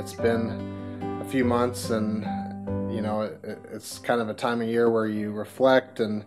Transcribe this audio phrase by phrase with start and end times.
[0.00, 2.24] It's been a few months, and
[2.90, 6.24] you know, it, it's kind of a time of year where you reflect and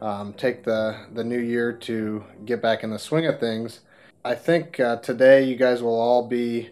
[0.00, 3.80] um, take the, the new year to get back in the swing of things.
[4.24, 6.70] I think uh, today you guys will all be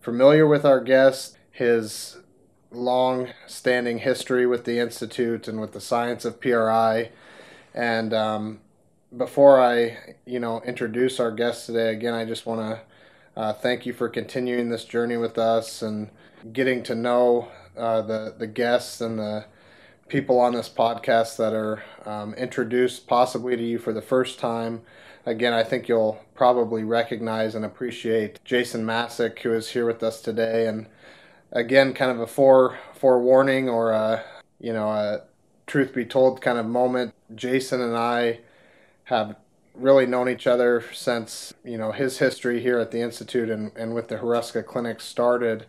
[0.00, 2.16] familiar with our guest, his
[2.70, 7.10] long standing history with the Institute and with the science of PRI.
[7.74, 8.60] And um,
[9.14, 12.80] before I, you know, introduce our guest today, again, I just want to
[13.36, 16.10] uh, thank you for continuing this journey with us and
[16.52, 19.44] getting to know uh, the the guests and the
[20.08, 24.82] people on this podcast that are um, introduced possibly to you for the first time.
[25.24, 30.20] Again, I think you'll probably recognize and appreciate Jason Masek, who is here with us
[30.20, 30.86] today, and
[31.52, 34.24] again, kind of a fore forewarning or a
[34.60, 35.22] you know a
[35.66, 37.14] truth be told kind of moment.
[37.34, 38.40] Jason and I
[39.04, 39.36] have
[39.74, 43.94] really known each other since you know his history here at the institute and, and
[43.94, 45.66] with the Hruska Clinic started.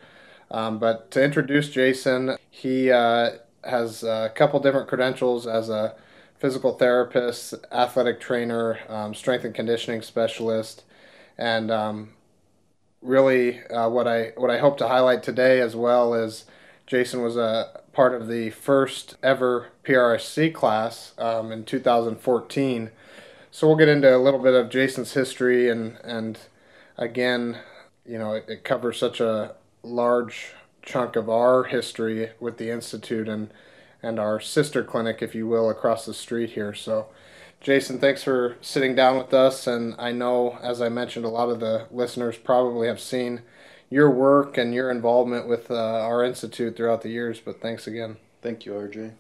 [0.52, 3.31] Um, but to introduce Jason, he uh,
[3.64, 5.96] has a couple different credentials as a
[6.38, 10.84] physical therapist, athletic trainer, um, strength and conditioning specialist,
[11.38, 12.09] and um,
[13.02, 16.46] really uh, what I what I hope to highlight today as well is
[16.86, 22.92] Jason was a part of the first ever PRSC class um, in 2014.
[23.56, 26.40] So we'll get into a little bit of Jason's history and and
[26.98, 27.59] again,
[28.04, 33.30] you know, it, it covers such a large chunk of our history with the institute
[33.30, 33.54] and
[34.02, 36.74] and our sister clinic, if you will, across the street here.
[36.74, 37.09] So.
[37.62, 39.68] Jason, thanks for sitting down with us.
[39.68, 43.41] And I know, as I mentioned, a lot of the listeners probably have seen
[43.90, 47.40] your work and your involvement with uh, our institute throughout the years.
[47.40, 48.18] But thanks again.
[48.41, 49.14] Thank you, RJ.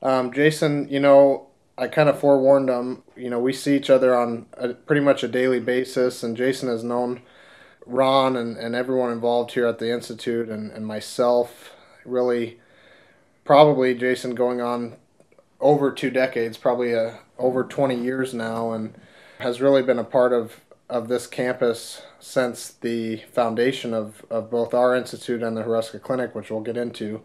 [0.00, 1.48] Um, Jason, you know,
[1.78, 3.02] I kind of forewarned them.
[3.16, 6.68] You know, we see each other on a, pretty much a daily basis, and Jason
[6.68, 7.22] has known
[7.84, 11.72] Ron and, and everyone involved here at the institute and, and myself.
[12.04, 12.60] Really,
[13.44, 14.96] probably Jason going on
[15.60, 18.94] over two decades, probably a, uh, over 20 years now, and
[19.38, 24.72] has really been a part of of this campus since the foundation of, of both
[24.72, 27.22] our institute and the Hruska Clinic, which we'll get into.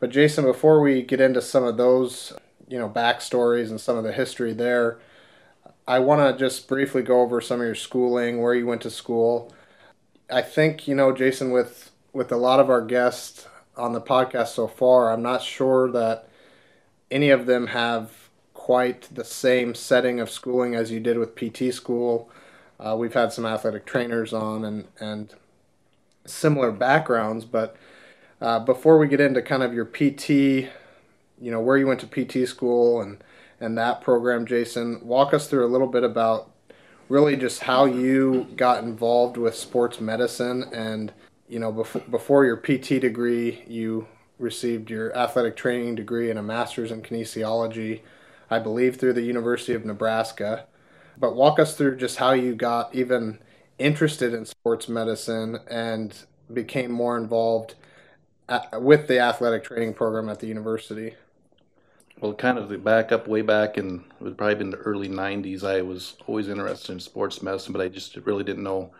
[0.00, 2.32] But Jason, before we get into some of those,
[2.68, 4.98] you know, backstories and some of the history there,
[5.86, 8.90] I want to just briefly go over some of your schooling, where you went to
[8.90, 9.52] school.
[10.30, 13.46] I think you know, Jason, with with a lot of our guests
[13.76, 16.28] on the podcast so far, I'm not sure that
[17.10, 18.10] any of them have
[18.54, 22.30] quite the same setting of schooling as you did with PT school
[22.78, 25.34] uh, we've had some athletic trainers on and, and
[26.24, 27.76] similar backgrounds, but
[28.40, 30.68] uh, before we get into kind of your PT,
[31.40, 33.22] you know, where you went to PT school and,
[33.60, 36.50] and that program, Jason, walk us through a little bit about
[37.08, 41.12] really just how you got involved with sports medicine and,
[41.48, 44.08] you know, before, before your PT degree, you
[44.38, 48.00] received your athletic training degree and a master's in kinesiology,
[48.50, 50.66] I believe, through the University of Nebraska.
[51.18, 53.38] But walk us through just how you got even
[53.78, 56.16] interested in sports medicine and
[56.52, 57.74] became more involved
[58.78, 61.14] with the athletic training program at the university.
[62.20, 65.08] Well, kind of the back up way back in it would probably been the early
[65.08, 65.64] '90s.
[65.64, 68.90] I was always interested in sports medicine, but I just really didn't know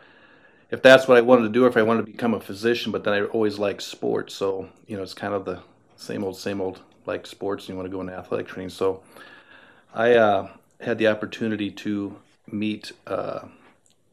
[0.71, 2.93] if that's what I wanted to do or if I wanted to become a physician.
[2.93, 5.61] But then I always liked sports, so you know it's kind of the
[5.97, 7.65] same old, same old like sports.
[7.65, 9.03] And you want to go into athletic training, so
[9.95, 10.49] I uh,
[10.81, 12.17] had the opportunity to
[12.51, 13.41] meet uh,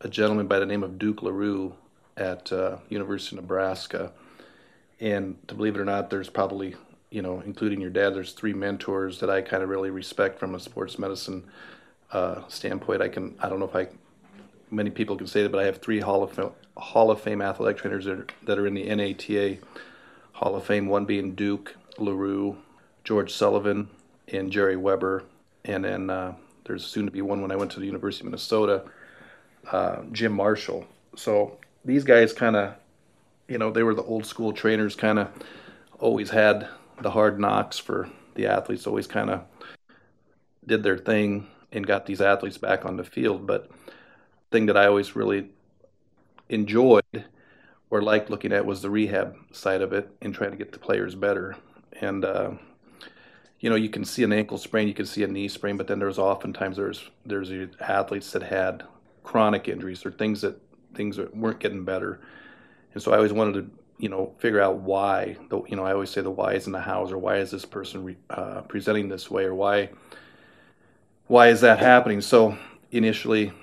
[0.02, 1.74] a gentleman by the name of Duke LaRue
[2.18, 4.12] at uh, University of Nebraska.
[5.00, 6.76] And to believe it or not, there's probably,
[7.14, 10.56] you know, including your dad, there's three mentors that I kind of really respect from
[10.56, 11.44] a sports medicine
[12.12, 13.04] uh, standpoint.
[13.04, 13.88] I can, I don't know if I,
[14.72, 17.40] many people can say that, but I have three Hall of Fame, Hall of Fame
[17.44, 19.60] athletic trainers that are, that are in the NATA
[20.32, 22.58] Hall of Fame, one being Duke LaRue,
[23.04, 23.90] George Sullivan,
[24.30, 25.24] and Jerry Weber.
[25.66, 26.34] And then uh,
[26.66, 28.86] there's soon to be one when I went to the University of Minnesota,
[29.72, 30.88] uh, Jim Marshall.
[31.16, 32.74] So these guys kind of,
[33.48, 35.28] you know, they were the old school trainers, kind of
[36.00, 36.68] always had
[37.04, 39.44] the hard knocks for the athletes, always kind of
[40.66, 43.46] did their thing and got these athletes back on the field.
[43.46, 43.70] But
[44.52, 45.50] thing that I always really
[46.50, 47.26] enjoyed
[47.90, 50.80] or liked looking at was the rehab side of it and trying to get the
[50.80, 51.56] players better.
[52.02, 52.52] And uh,
[53.60, 55.88] you know, you can see an ankle sprain, you can see a knee sprain, but
[55.88, 58.84] then there's oftentimes there's there's athletes that had
[59.24, 60.60] chronic injuries or things that
[60.96, 62.20] things that weren't getting better,
[62.94, 65.38] and so I always wanted to you know figure out why.
[65.48, 67.52] The, you know, I always say the why is in the hows or why is
[67.52, 69.92] this person re, uh, presenting this way or why
[71.28, 72.20] why is that happening?
[72.20, 72.58] So
[72.92, 73.54] initially,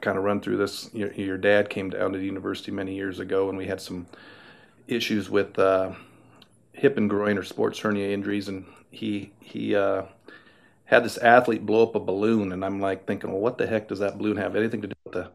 [0.00, 0.88] kind of run through this.
[0.94, 4.06] Your, your, dad came down to the university many years ago, and we had some
[4.86, 5.94] issues with uh,
[6.72, 10.02] hip and groin or sports hernia injuries, and he he uh,
[10.84, 13.88] had this athlete blow up a balloon, and I'm like thinking, well, what the heck
[13.88, 15.30] does that balloon have anything to do with the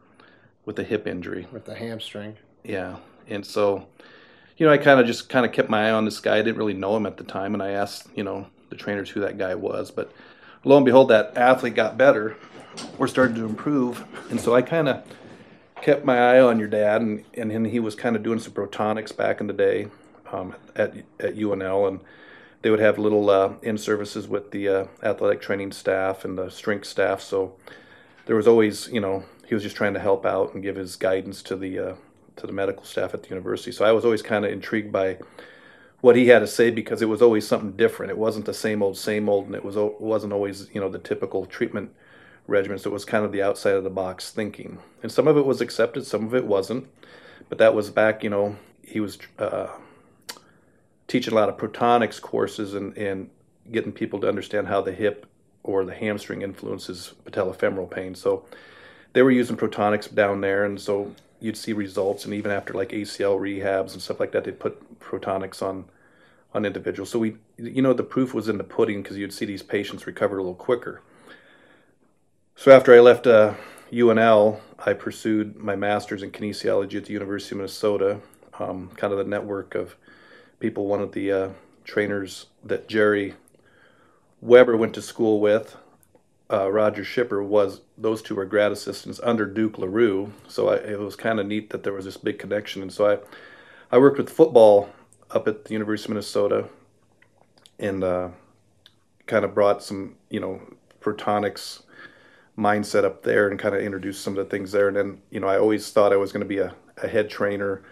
[0.64, 1.48] with the hip injury?
[1.52, 2.38] With the hamstring.
[2.64, 2.96] Yeah,
[3.28, 3.88] and so
[4.58, 6.38] you know, I kind of just kind of kept my eye on this guy.
[6.38, 9.10] I didn't really know him at the time, and I asked you know the trainers
[9.10, 10.12] who that guy was, but
[10.64, 12.38] lo and behold, that athlete got better
[12.98, 14.06] or started to improve.
[14.30, 15.04] And so I kind of
[15.82, 19.16] kept my eye on your dad, and, and he was kind of doing some protonics
[19.16, 19.88] back in the day
[20.32, 21.88] um, at, at UNL.
[21.88, 22.00] And
[22.62, 26.50] they would have little uh, in services with the uh, athletic training staff and the
[26.50, 27.22] strength staff.
[27.22, 27.56] So
[28.26, 30.96] there was always, you know, he was just trying to help out and give his
[30.96, 31.96] guidance to the uh,
[32.38, 33.72] to the medical staff at the university.
[33.72, 35.18] So I was always kind of intrigued by
[36.02, 38.12] what he had to say because it was always something different.
[38.12, 41.00] It wasn't the same old, same old, and it was wasn't always you know the
[41.00, 41.92] typical treatment
[42.48, 42.78] regimen.
[42.78, 44.80] So it was kind of the outside of the box thinking.
[45.02, 46.88] And some of it was accepted, some of it wasn't.
[47.50, 49.70] But that was back, you know, he was uh,
[51.08, 53.30] teaching a lot of protonics courses and, and
[53.72, 55.26] getting people to understand how the hip
[55.64, 58.14] or the hamstring influences patellofemoral pain.
[58.16, 58.46] So
[59.14, 60.66] they were using protonics down there.
[60.66, 61.14] And so
[61.46, 62.26] you'd see results.
[62.26, 65.86] And even after like ACL rehabs and stuff like that, they'd put protonics on
[66.54, 67.10] on individuals.
[67.10, 70.08] So we, you know, the proof was in the pudding because you'd see these patients
[70.08, 71.02] recover a little quicker.
[72.56, 73.56] So after I left uh,
[73.92, 78.22] UNL, I pursued my master's in kinesiology at the University of Minnesota.
[78.58, 79.98] Um, kind of the network of
[80.62, 80.88] people.
[80.88, 81.50] One of the uh,
[81.84, 83.34] trainers that Jerry
[84.40, 85.76] Weber went to school with,
[86.52, 90.32] uh, Roger Shipper, was those two were grad assistants under Duke LaRue.
[90.48, 92.82] So I, it was kind of neat that there was this big connection.
[92.82, 94.90] And so I, I worked with football
[95.32, 96.70] up at the University of Minnesota,
[97.80, 98.30] and uh,
[99.28, 100.62] kind of brought some you know
[101.02, 101.82] protonics
[102.58, 104.88] mindset up there and kind of introduced some of the things there.
[104.88, 107.30] And then, you know, I always thought I was going to be a, a head
[107.30, 107.84] trainer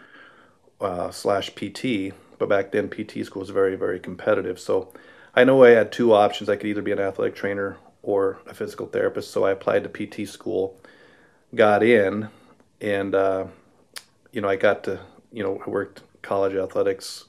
[0.80, 4.60] uh, slash PT, but back then PT school was very, very competitive.
[4.60, 4.94] So
[5.36, 6.50] I know I had two options.
[6.50, 9.32] I could either be an athletic trainer or a physical therapist.
[9.32, 10.78] So I applied to PT school,
[11.56, 12.30] got in,
[12.80, 13.46] and, uh,
[14.32, 15.00] you know, I got to,
[15.32, 17.26] you know, I worked college athletics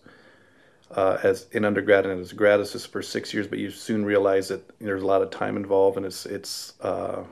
[0.90, 4.04] uh, as in undergrad and as a grad assistant for six years, but you soon
[4.04, 7.24] realize that there's a lot of time involved, and it's it's uh,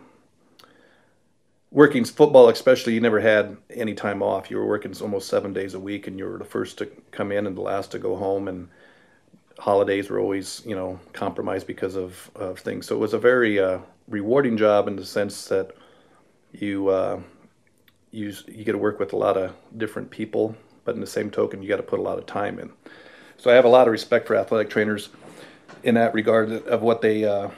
[1.70, 2.94] working football, especially.
[2.94, 4.50] You never had any time off.
[4.50, 7.30] You were working almost seven days a week, and you were the first to come
[7.30, 8.68] in and the last to go home, and
[9.62, 12.84] holidays were always you know compromised because of, of things.
[12.86, 13.78] So it was a very uh,
[14.08, 15.70] rewarding job in the sense that
[16.52, 17.20] you uh,
[18.10, 21.30] you you get to work with a lot of different people, but in the same
[21.30, 22.72] token, you got to put a lot of time in.
[23.36, 25.10] So I have a lot of respect for athletic trainers
[25.84, 27.48] in that regard of what they uh,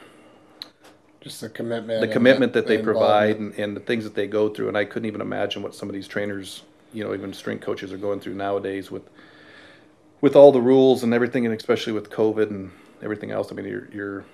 [1.23, 4.27] just the commitment the commitment the, that they provide and, and, the things that they
[4.27, 6.63] go through and i couldn't even imagine what some of these trainers
[6.93, 9.09] you know even strength coaches are going through nowadays with
[10.25, 12.71] with all the rules and everything and especially with covid and
[13.03, 14.25] everything else i mean you're, you're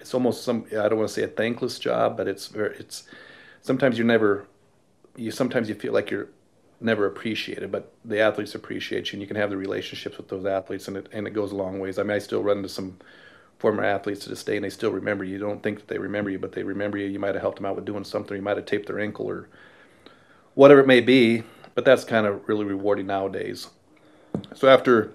[0.00, 3.04] it's almost some i don't want to say a thankless job but it's very it's
[3.60, 4.46] sometimes you're never
[5.16, 6.28] you sometimes you feel like you're
[6.82, 10.44] never appreciated, but the athletes appreciate you, and you can have the relationships with those
[10.44, 11.98] athletes, and it and it goes a long ways.
[11.98, 12.98] I mean, I still run into some
[13.58, 15.34] former athletes to this day, and they still remember you.
[15.34, 17.06] You don't think that they remember you, but they remember you.
[17.06, 18.36] You might have helped them out with doing something.
[18.36, 19.48] You might have taped their ankle or
[20.54, 21.44] whatever it may be.
[21.74, 23.68] But that's kind of really rewarding nowadays.
[24.54, 25.12] So after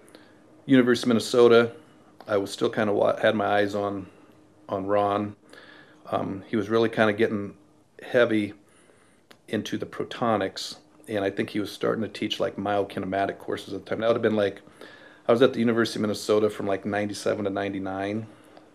[0.65, 1.71] University of Minnesota,
[2.27, 4.07] I was still kind of had my eyes on
[4.69, 5.35] on Ron.
[6.11, 7.55] Um, he was really kind of getting
[8.01, 8.53] heavy
[9.47, 10.75] into the protonics
[11.07, 14.01] and I think he was starting to teach like myokinematic courses at the time.
[14.01, 14.61] That would have been like,
[15.27, 18.27] I was at the University of Minnesota from like 97 to 99.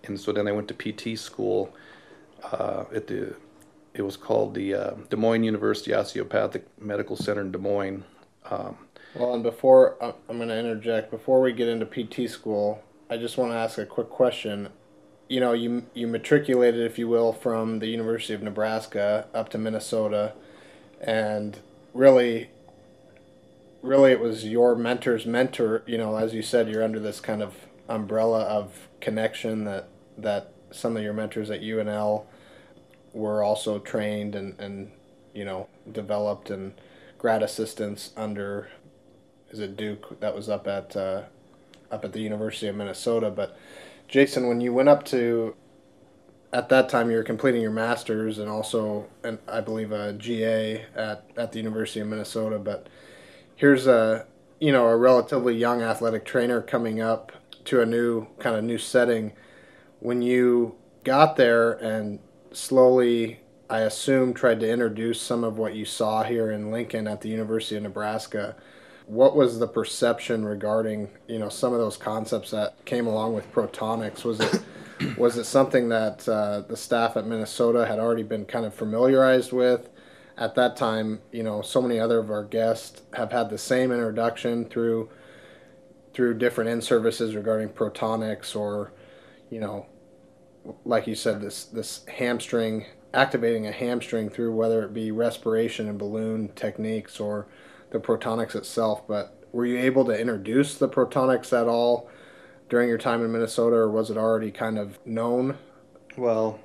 [0.05, 1.75] And so then I went to PT school
[2.43, 3.35] uh, at the,
[3.95, 8.05] it was called the uh, Des Moines University Osteopathic Medical Center in Des Moines.
[8.51, 8.79] Um,
[9.15, 13.17] well, and before, uh, I'm going to interject, before we get into PT school, I
[13.17, 14.69] just want to ask a quick question.
[15.29, 19.59] You know, you, you matriculated, if you will, from the University of Nebraska up to
[19.59, 20.35] Minnesota,
[21.01, 21.59] and
[21.93, 22.49] really
[23.83, 27.43] really it was your mentor's mentor you know as you said you're under this kind
[27.43, 27.55] of
[27.89, 32.25] umbrella of connection that that some of your mentors at UNL
[33.13, 34.91] were also trained and and
[35.35, 36.73] you know developed and
[37.19, 38.69] grad assistants under
[39.53, 41.23] is it Duke that was up at uh,
[41.91, 43.57] up at the University of Minnesota but
[44.09, 45.55] Jason when you went up to
[46.53, 50.85] at that time you were completing your master's and also and I believe a GA
[50.95, 52.89] at, at the University of Minnesota but
[53.57, 54.27] here's a
[54.59, 57.33] you know a relatively young athletic trainer coming up
[57.67, 59.33] to a new kind of new setting
[60.01, 62.19] when you got there and
[62.53, 67.21] slowly, I assume, tried to introduce some of what you saw here in Lincoln at
[67.21, 68.57] the University of Nebraska.
[69.07, 73.53] What was the perception regarding you know some of those concepts that came along with
[73.53, 74.25] protonics?
[74.25, 74.63] Was it
[75.17, 79.53] was it something that uh, the staff at Minnesota had already been kind of familiarized
[79.53, 79.89] with?
[80.39, 83.93] At that time, you know, so many other of our guests have had the same
[83.93, 85.11] introduction through
[86.15, 88.93] through different in services regarding protonics or,
[89.51, 89.87] you know,
[90.85, 95.99] like you said, this this hamstring activating a hamstring through whether it be respiration and
[95.99, 97.47] balloon techniques or
[97.93, 99.07] the protonics itself.
[99.07, 102.11] But were you able to introduce the protonics at all
[102.69, 105.59] during your time in Minnesota, or was it already kind of known?
[106.17, 106.59] Well,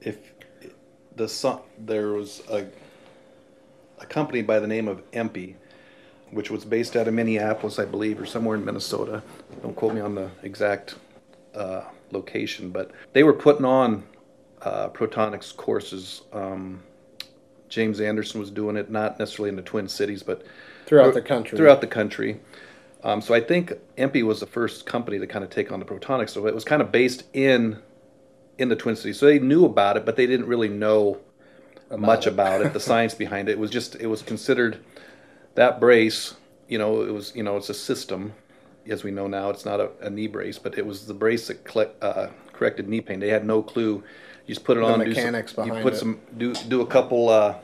[0.00, 0.18] if
[1.16, 2.66] the there was a
[3.98, 5.54] a company by the name of EMPI,
[6.32, 9.22] which was based out of Minneapolis, I believe, or somewhere in Minnesota.
[9.62, 10.96] Don't quote me on the exact
[11.54, 14.04] uh, location, but they were putting on
[14.62, 16.22] uh, protonics courses.
[16.32, 16.82] Um,
[17.72, 20.44] James Anderson was doing it, not necessarily in the Twin Cities, but
[20.84, 21.56] throughout the country.
[21.56, 22.38] Throughout the country.
[23.02, 25.86] Um, so I think EMPI was the first company to kind of take on the
[25.86, 26.30] protonics.
[26.30, 27.78] So it was kind of based in
[28.58, 29.18] in the Twin Cities.
[29.18, 31.18] So they knew about it, but they didn't really know
[31.88, 32.34] about much it.
[32.34, 32.74] about it.
[32.74, 33.52] The science behind it.
[33.52, 34.78] it was just it was considered
[35.54, 36.34] that brace.
[36.68, 38.34] You know, it was you know it's a system,
[38.86, 39.48] as we know now.
[39.48, 43.00] It's not a, a knee brace, but it was the brace that uh, corrected knee
[43.00, 43.18] pain.
[43.18, 44.04] They had no clue.
[44.46, 44.98] You just put it the on.
[44.98, 45.98] Mechanics do some, behind You put it.
[45.98, 47.54] some do do a couple uh,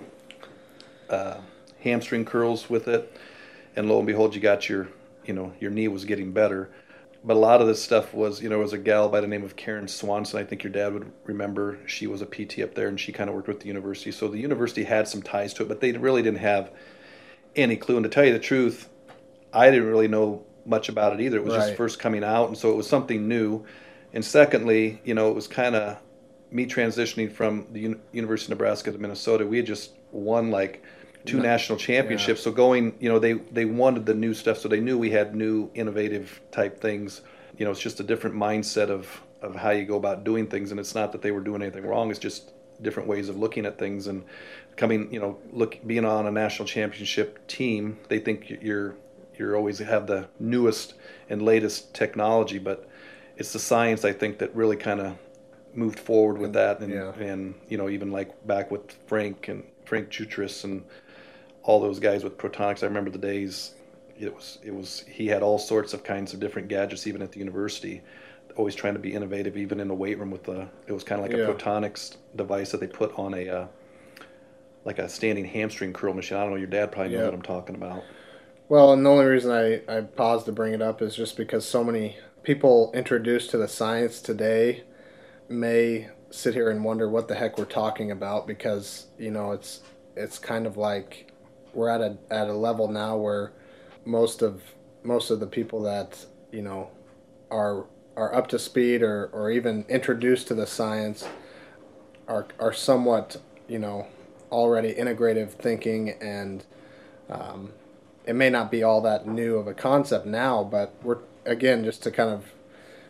[1.10, 1.38] uh,
[1.80, 3.16] hamstring curls with it,
[3.76, 4.88] and lo and behold, you got your
[5.24, 6.70] you know your knee was getting better.
[7.24, 9.42] But a lot of this stuff was, you know, was a gal by the name
[9.42, 10.38] of Karen Swanson.
[10.38, 11.76] I think your dad would remember.
[11.84, 14.12] She was a PT up there, and she kind of worked with the university.
[14.12, 16.70] So the university had some ties to it, but they really didn't have
[17.56, 17.96] any clue.
[17.96, 18.88] And to tell you the truth,
[19.52, 21.38] I didn't really know much about it either.
[21.38, 21.64] It was Right.
[21.66, 23.64] just first coming out, and so it was something new.
[24.14, 25.98] And secondly, you know, it was kind of
[26.50, 29.46] me transitioning from the Un- University of Nebraska to Minnesota.
[29.46, 30.82] We had just won like
[31.24, 32.42] two national championships.
[32.42, 35.34] So going, you know, they they wanted the new stuff, so they knew we had
[35.34, 37.22] new innovative type things.
[37.56, 40.70] You know, it's just a different mindset of of how you go about doing things,
[40.70, 42.10] and it's not that they were doing anything wrong.
[42.10, 44.24] It's just different ways of looking at things and
[44.76, 45.12] coming.
[45.12, 48.96] You know, look being on a national championship team, they think you're
[49.36, 50.94] you're always have the newest
[51.28, 52.88] and latest technology, but
[53.36, 55.16] it's the science I think that really kind of
[55.74, 57.12] moved forward with that, and Yeah.
[57.18, 60.84] and you know even like back with Frank and Frank Chutris and
[61.62, 62.82] all those guys with protonics.
[62.82, 63.74] I remember the days.
[64.18, 67.32] It was it was he had all sorts of kinds of different gadgets even at
[67.32, 68.02] the university.
[68.56, 70.66] Always trying to be innovative, even in the weight room with the.
[70.88, 71.44] It was kind of like Yeah.
[71.44, 73.48] a protonics device that they put on a.
[73.48, 73.66] Uh,
[74.84, 76.38] like a standing hamstring curl machine.
[76.38, 76.56] I don't know.
[76.56, 77.24] Your dad probably knows Yeah.
[77.26, 78.02] what I'm talking about.
[78.70, 81.66] Well, and the only reason I, I paused to bring it up is just because
[81.66, 84.84] so many people introduced to the science today
[85.48, 89.80] may sit here and wonder what the heck we're talking about because you know it's
[90.16, 91.32] it's kind of like
[91.72, 93.52] we're at a at a level now where
[94.04, 94.62] most of
[95.02, 96.90] most of the people that you know
[97.50, 97.86] are
[98.16, 101.26] are up to speed or, or even introduced to the science
[102.26, 103.36] are are somewhat
[103.68, 104.06] you know
[104.50, 106.64] already integrative thinking and
[107.30, 107.72] um,
[108.28, 112.02] it may not be all that new of a concept now, but we're again just
[112.02, 112.52] to kind of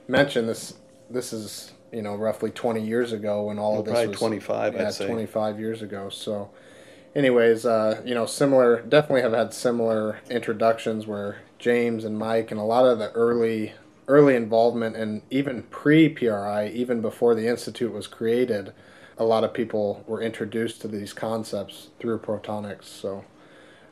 [0.07, 0.75] mention this.
[1.11, 4.19] This is you know roughly 20 years ago when all Well, of this probably was
[4.19, 5.07] 25, I'd say.
[5.07, 6.09] 25 years ago.
[6.09, 6.51] So,
[7.15, 8.83] anyways, uh, you know, similar.
[8.83, 13.75] Definitely have had similar introductions where James and Mike and a lot of the early
[14.07, 18.73] early involvement and even pre PRI, even before the institute was created,
[19.19, 22.85] a lot of people were introduced to these concepts through protonics.
[22.85, 23.25] So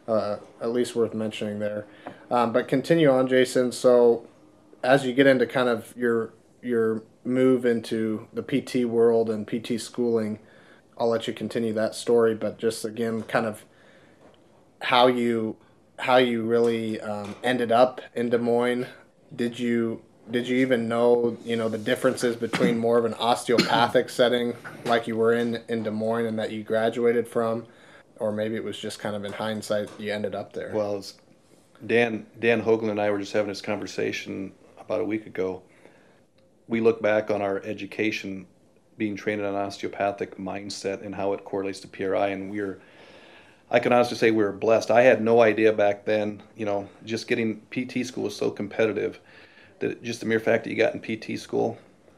[0.08, 1.86] uh, at least worth mentioning there.
[2.30, 3.72] Um, but continue on, Jason.
[3.72, 4.26] So
[4.82, 9.80] as you get into kind of your your move into the PT world and PT
[9.80, 10.38] schooling,
[10.98, 12.34] I'll let you continue that story.
[12.34, 13.64] But just again, kind of
[14.82, 15.56] how you
[15.98, 18.86] how you really um, ended up in Des Moines.
[19.34, 24.10] Did you did you even know you know the differences between more of an osteopathic
[24.10, 24.54] setting
[24.84, 27.66] like you were in in Des Moines and that you graduated from,
[28.18, 30.72] or maybe it was just kind of in hindsight you ended up there.
[30.74, 31.04] Well,
[31.86, 35.62] Dan Dan Hoagland and I were just having this conversation about a week ago.
[36.68, 38.46] We look back on our education,
[38.98, 42.80] being trained in an osteopathic mindset and how it correlates to PRI, and we're
[43.70, 44.90] I can honestly say we were blessed.
[44.90, 46.42] I had no idea back then.
[46.56, 49.20] You know, just getting PT school was so competitive
[49.80, 51.76] that just the mere fact that you got in PT school,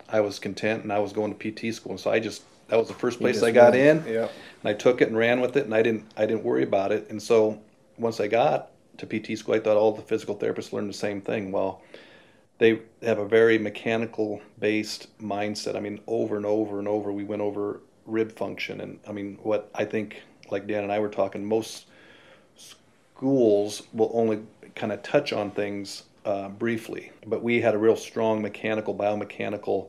[0.09, 1.93] I was content and I was going to PT school.
[1.93, 4.29] And so I just that was the first place I got went, in yeah.
[4.63, 6.93] and I took it and ran with it, and I didn't I didn't worry about
[6.93, 7.09] it.
[7.09, 7.61] And so
[7.97, 11.23] once I got to PT school, I thought all the physical therapists learned the same
[11.23, 11.51] thing.
[11.51, 11.83] Well,
[12.59, 15.77] they have a very mechanical based mindset.
[15.77, 18.81] I mean, over and over and over, we went over rib function.
[18.81, 21.87] And I mean, what I think, like Dan and I were talking, most
[22.57, 24.41] schools will only
[24.75, 29.89] kind of touch on things uh, briefly, but we had a real strong mechanical, biomechanical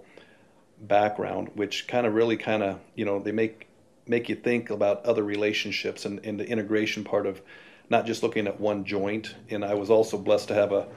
[0.81, 3.67] background, which kind of really kind of, you know, they make
[4.07, 7.41] make you think about other relationships and, and the integration part of
[7.89, 9.35] not just looking at one joint.
[9.49, 10.87] And I was also blessed to have a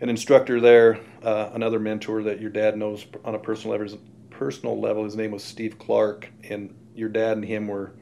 [0.00, 3.98] an instructor there, uh, another mentor that your dad knows on a personal level.
[4.30, 7.92] Personal level, his name was Steve Clark, and your dad and him were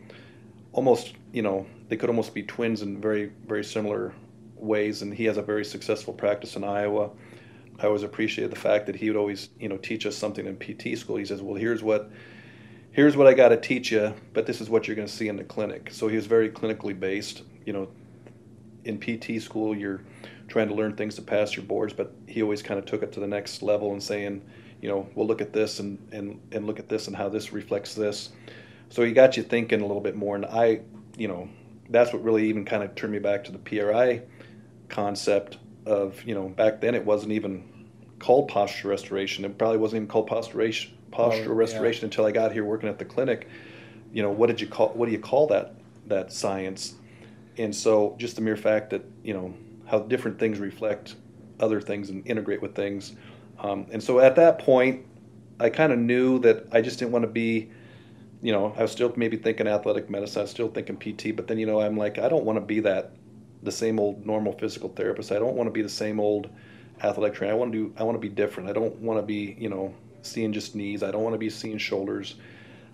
[0.72, 4.14] almost, you know, they could almost be twins in very, very similar
[4.54, 5.02] ways.
[5.02, 7.10] And he has a very successful practice in Iowa.
[7.80, 10.56] I always appreciated the fact that he would always, you know, teach us something in
[10.56, 11.16] PT school.
[11.16, 12.10] He says, "Well, here's what."
[12.90, 15.28] Here's what I got to teach you, but this is what you're going to see
[15.28, 15.90] in the clinic.
[15.92, 17.42] So he was very clinically based.
[17.64, 17.88] You know,
[18.84, 20.00] in PT school, you're
[20.48, 23.12] trying to learn things to pass your boards, but he always kind of took it
[23.12, 24.42] to the next level and saying,
[24.80, 27.52] you know, we'll look at this and, and, and look at this and how this
[27.52, 28.30] reflects this.
[28.90, 30.34] So he got you thinking a little bit more.
[30.36, 30.80] And I,
[31.16, 31.48] you know,
[31.90, 34.22] that's what really even kind of turned me back to the PRI
[34.88, 37.86] concept of, you know, back then it wasn't even
[38.18, 39.44] called posture restoration.
[39.44, 40.72] It probably wasn't even called posture,
[41.10, 42.06] posture oh, restoration yeah.
[42.06, 43.48] until I got here working at the clinic.
[44.12, 45.74] You know, what did you call, what do you call that,
[46.06, 46.94] that science?
[47.58, 49.54] And so just the mere fact that, you know,
[49.88, 51.16] how different things reflect
[51.60, 53.14] other things and integrate with things.
[53.58, 55.04] Um, and so at that point,
[55.58, 57.70] I kind of knew that I just didn't want to be,
[58.42, 61.48] you know, I was still maybe thinking athletic medicine, I was still thinking PT, but
[61.48, 63.12] then, you know, I'm like, I don't want to be that,
[63.62, 65.32] the same old normal physical therapist.
[65.32, 66.48] I don't want to be the same old
[67.02, 67.54] athletic trainer.
[67.54, 68.68] I want to do, I want to be different.
[68.68, 69.92] I don't want to be, you know,
[70.22, 71.02] seeing just knees.
[71.02, 72.36] I don't want to be seeing shoulders.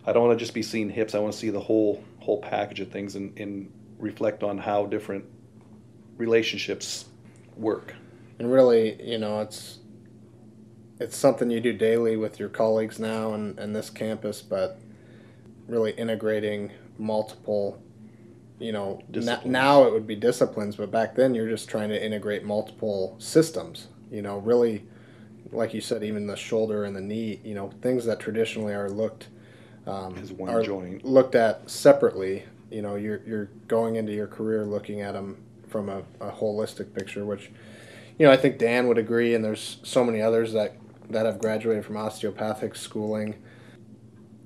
[0.06, 1.14] I don't want to just be seeing hips.
[1.14, 4.87] I want to see the whole, whole package of things and, and reflect on how
[4.87, 5.24] different
[6.16, 7.07] relationships
[7.57, 7.94] work.
[8.38, 9.79] And really, you know, it's
[11.00, 14.79] it's something you do daily with your colleagues now and, and this campus, but
[15.66, 17.83] really integrating multiple,
[18.59, 22.05] you know, n- now it would be disciplines, but back then you're just trying to
[22.05, 24.85] integrate multiple systems, you know, really,
[25.50, 28.88] like you said, even the shoulder and the knee, you know, things that traditionally are
[28.88, 29.29] looked
[29.87, 32.44] um, as one joint looked at separately.
[32.70, 35.42] You know, you're you're going into your career looking at them
[35.74, 37.50] from a, a holistic picture, which
[38.16, 40.76] you know I think Dan would agree, and there's so many others that
[41.10, 43.34] that have graduated from osteopathic schooling.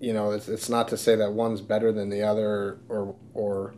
[0.01, 3.75] You know, it's, it's not to say that one's better than the other, or or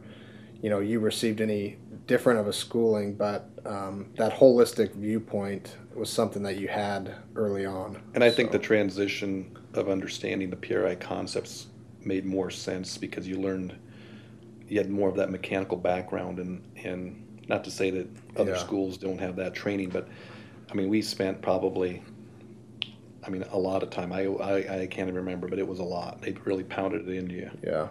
[0.62, 6.08] you know you received any different of a schooling, but um, that holistic viewpoint was
[6.08, 8.00] something that you had early on.
[8.14, 8.36] And I so.
[8.36, 11.66] think the transition of understanding the PRI concepts
[12.04, 13.76] made more sense because you learned
[14.68, 18.58] you had more of that mechanical background and and not to say that other yeah.
[18.58, 20.08] schools don't have that training, but
[20.70, 22.02] I mean, we spent probably,
[23.26, 24.12] I mean, a lot of time.
[24.12, 26.22] I, I, I can't even remember, but it was a lot.
[26.22, 27.50] They really pounded it into you.
[27.62, 27.88] Yeah.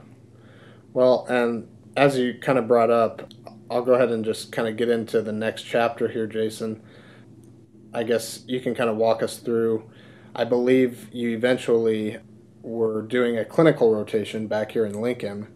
[0.93, 1.67] Well, and
[1.97, 3.29] as you kind of brought up,
[3.69, 6.81] I'll go ahead and just kind of get into the next chapter here, Jason.
[7.93, 9.91] I guess you can kind of walk us through.
[10.33, 12.17] I believe you eventually
[12.61, 15.47] were doing a clinical rotation back here in Lincoln.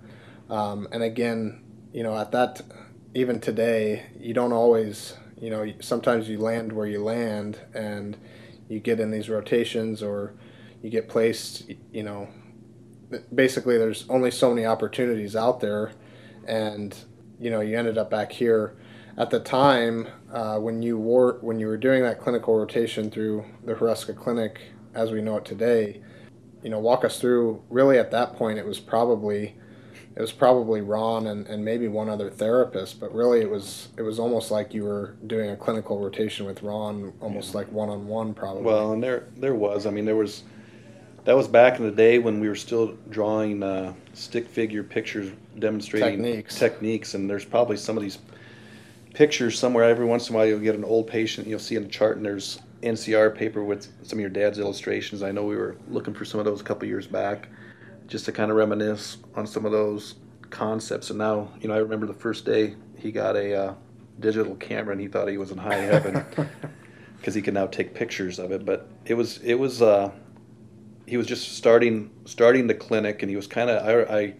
[0.49, 1.63] Um, and again,
[1.93, 2.61] you know, at that
[3.15, 8.17] even today, you don't always, you know, sometimes you land where you land and
[8.67, 10.33] you get in these rotations or
[10.81, 12.27] you get placed, you know,
[13.33, 15.91] basically there's only so many opportunities out there
[16.47, 16.95] and,
[17.39, 18.75] you know, you ended up back here.
[19.15, 23.45] At the time, uh, when you were when you were doing that clinical rotation through
[23.63, 24.59] the Hruska Clinic
[24.95, 26.01] as we know it today,
[26.63, 27.61] you know, walk us through.
[27.69, 29.55] Really, at that point, it was probably
[30.15, 34.03] it was probably Ron and, and maybe one other therapist, but really it was it
[34.03, 37.59] was almost like you were doing a clinical rotation with Ron, almost yeah.
[37.59, 38.63] like one on one, probably.
[38.63, 39.85] Well, and there there was.
[39.85, 40.43] I mean, there was.
[41.25, 45.31] That was back in the day when we were still drawing uh, stick figure pictures
[45.57, 46.59] demonstrating techniques.
[46.59, 48.19] techniques, and there's probably some of these
[49.13, 49.85] pictures somewhere.
[49.85, 52.17] Every once in a while, you'll get an old patient, you'll see in the chart,
[52.17, 55.23] and there's NCR paper with some of your dad's illustrations.
[55.23, 57.47] I know we were looking for some of those a couple years back
[58.07, 60.15] just to kind of reminisce on some of those
[60.49, 61.09] concepts.
[61.09, 63.73] And now, you know, I remember the first day he got a uh,
[64.19, 66.25] digital camera and he thought he was in high heaven
[67.17, 68.65] because he could now take pictures of it.
[68.65, 70.11] But it was it was uh,
[71.05, 74.33] he was just starting starting the clinic and he was kind of I, I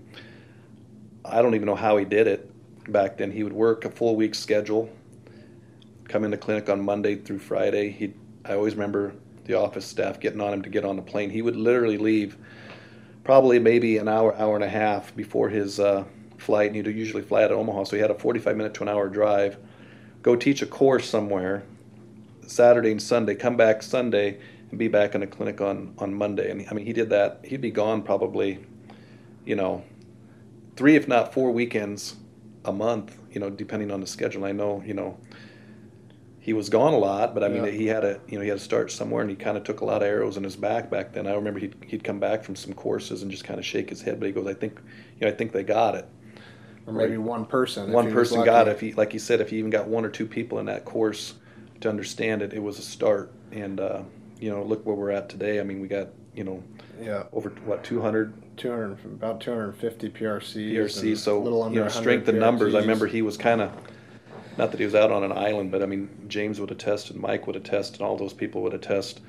[1.26, 2.50] I don't even know how he did it
[2.92, 3.32] back then.
[3.32, 4.90] He would work a full week schedule,
[6.08, 7.92] come into clinic on Monday through Friday.
[7.92, 8.14] He
[8.46, 11.30] I always remember the office staff getting on him to get on the plane.
[11.30, 12.38] He would literally leave
[13.24, 16.04] probably maybe an hour, hour and a half before his uh,
[16.38, 16.68] flight.
[16.68, 18.90] And he'd usually fly out of Omaha, so he had a 45 minute to an
[18.90, 19.58] hour drive.
[20.22, 21.64] Go teach a course somewhere
[22.48, 26.52] Saturday and Sunday, come back Sunday, and be back in the clinic on, on Monday.
[26.52, 27.42] And I mean, he did that.
[27.44, 28.60] He'd be gone probably
[29.46, 29.84] you know,
[30.76, 32.16] three if not four weekends
[32.66, 33.18] a month.
[33.32, 34.46] You know, depending on the schedule.
[34.46, 35.18] I know, you know,
[36.44, 37.72] he was gone a lot, but I mean, Yeah.
[37.72, 39.80] he had a you know, he had to start somewhere, and he kind of took
[39.80, 41.26] a lot of arrows in his back back then.
[41.26, 44.02] I remember he'd, he'd come back from some courses and just kind of shake his
[44.02, 44.78] head, but he goes, "I think,
[45.20, 46.06] you know, I think they got it."
[46.86, 47.94] or maybe one person.
[47.94, 48.72] one person got it.
[48.72, 50.84] If he, like he said, if he even got one or two people in that
[50.84, 51.36] course
[51.80, 53.32] to understand it, it was a start.
[53.54, 54.02] And uh,
[54.38, 55.62] you know, look where we're at today.
[55.62, 56.62] I mean, we got you know
[57.02, 60.74] Yeah, over what 200 two hundred about two hundred and fifty PRCs.
[60.74, 61.18] PRC.
[61.18, 62.76] So a little under you know, 100 strength in numbers.
[62.76, 63.72] I remember he was kind of
[64.58, 67.20] not that he was out on an island, but I mean, James would attest, and
[67.20, 69.22] Mike would attest, and all those people would attest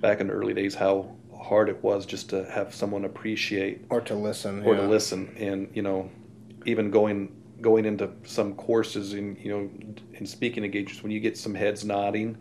[0.00, 4.00] back in the early days how hard it was just to have someone appreciate or
[4.00, 4.62] to listen.
[4.64, 4.80] or yeah.
[4.80, 6.10] to listen and you know
[6.64, 9.70] even going going into some courses in you know
[10.14, 12.36] in speaking engagements when you get some heads nodding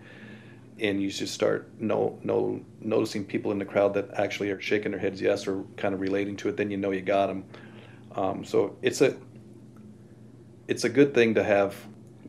[0.79, 4.91] and you just start no no noticing people in the crowd that actually are shaking
[4.91, 7.43] their heads yes or kind of relating to it then you know you got them
[8.15, 9.15] um, so it's a
[10.67, 11.75] it's a good thing to have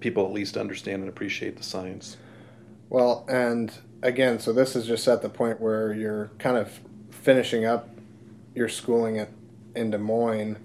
[0.03, 2.19] people at least understand and appreciate the science
[2.91, 7.65] Well, and again, so this is just at the point where you're kind of finishing
[7.65, 7.89] up
[8.55, 9.31] your schooling at
[9.75, 10.59] in Des Moines,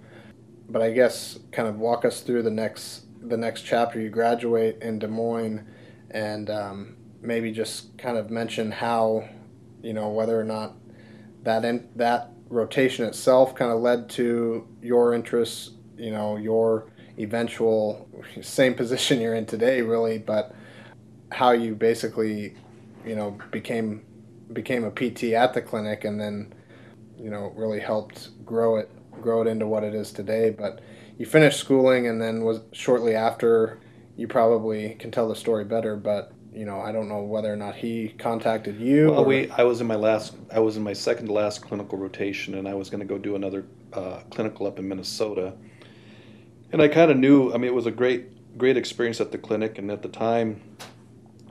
[0.69, 4.00] but I guess kind of walk us through the next the next chapter.
[4.00, 5.65] You graduate in Des Moines,
[6.12, 9.30] and um, maybe just kind of mention how,
[9.82, 10.73] you know, whether or not
[11.43, 15.71] that in, that rotation itself kind of led to your interests.
[15.97, 18.08] You know, your eventual
[18.41, 20.53] same position you're in today, really, but
[21.32, 22.56] how you basically,
[23.06, 24.06] you know, became
[24.53, 26.53] became a PT at the clinic, and then,
[27.17, 28.89] you know, really helped grow it
[29.21, 30.49] grow it into what it is today.
[30.49, 30.82] But
[31.17, 33.80] you finished schooling, and then was shortly after.
[34.15, 37.56] You probably can tell the story better, but you know, I don't know whether or
[37.56, 39.12] not he contacted you.
[39.12, 41.62] Well, or- we I was in my last I was in my second to last
[41.62, 45.53] clinical rotation, and I was going to go do another uh, clinical up in Minnesota.
[46.71, 47.53] And I kind of knew.
[47.53, 50.62] I mean, it was a great great experience at the clinic, and at the time,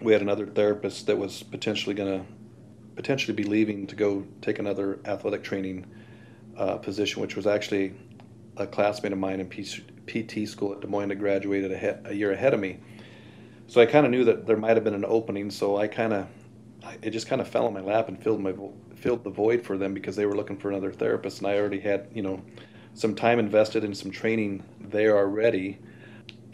[0.00, 2.26] we had another therapist that was potentially going to
[2.96, 5.86] potentially be leaving to go take another athletic training
[6.56, 7.94] uh, position, which was actually
[8.56, 12.14] a classmate of mine in PT school at Des Moines that graduated a, he- a
[12.14, 12.78] year ahead of me.
[13.68, 15.50] So I kind of knew that there might have been an opening.
[15.50, 16.26] So I kind of
[17.02, 18.54] it just kind of fell in my lap and filled my
[18.94, 21.80] filled the void for them because they were looking for another therapist, and I already
[21.80, 22.42] had you know
[22.96, 25.78] some time invested in some training there already,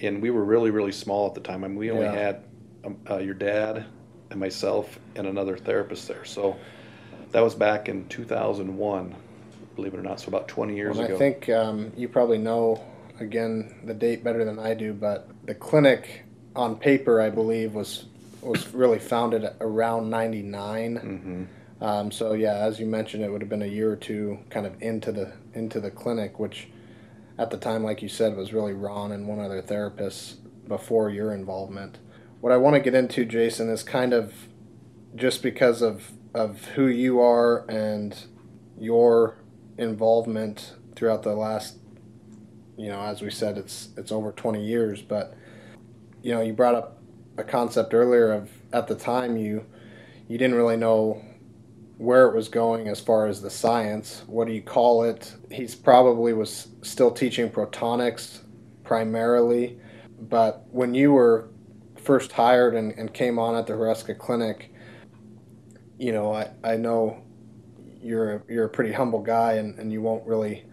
[0.00, 1.64] and we were really really small at the time.
[1.64, 2.12] I mean, we only Yeah.
[2.12, 2.44] had
[2.85, 3.85] um, uh, your dad
[4.31, 6.24] and myself and another therapist there.
[6.24, 6.57] So
[7.31, 9.14] that was back in 2001,
[9.76, 10.20] believe it or not.
[10.20, 11.14] So about 20 years And ago.
[11.14, 12.83] I think um, you probably know
[13.20, 16.24] again the date better than I do, but the clinic
[16.57, 18.07] on paper, I believe, was
[18.42, 20.96] was really founded around '99.
[20.96, 21.44] hmm
[21.83, 24.66] Um, so yeah, as you mentioned, it would have been a year or two kind
[24.66, 26.68] of into the into the clinic, which
[27.38, 31.35] at the time, like you said, was really Ron and one other therapist before your
[31.35, 31.99] involvement.
[32.40, 34.33] What I want to get into, Jason, is kind of
[35.16, 38.16] just because of of who you are and
[38.79, 39.38] your
[39.77, 41.79] involvement throughout the last,
[42.79, 45.37] you know, as we said, it's it's over twenty years, but
[46.23, 47.03] you know, you brought up
[47.37, 49.66] a concept earlier of at the time you
[50.29, 51.21] you didn't really know
[52.02, 54.24] where it was going as far as the science.
[54.26, 55.32] What do you call it?
[55.52, 58.40] He's probably was still teaching protonics
[58.82, 59.78] primarily,
[60.20, 61.48] but when you were
[61.94, 64.74] first hired and, and came on at the Hruska Clinic,
[65.96, 67.22] you know, I, I know
[68.02, 70.64] you're a, you're a pretty humble guy and, and you won't really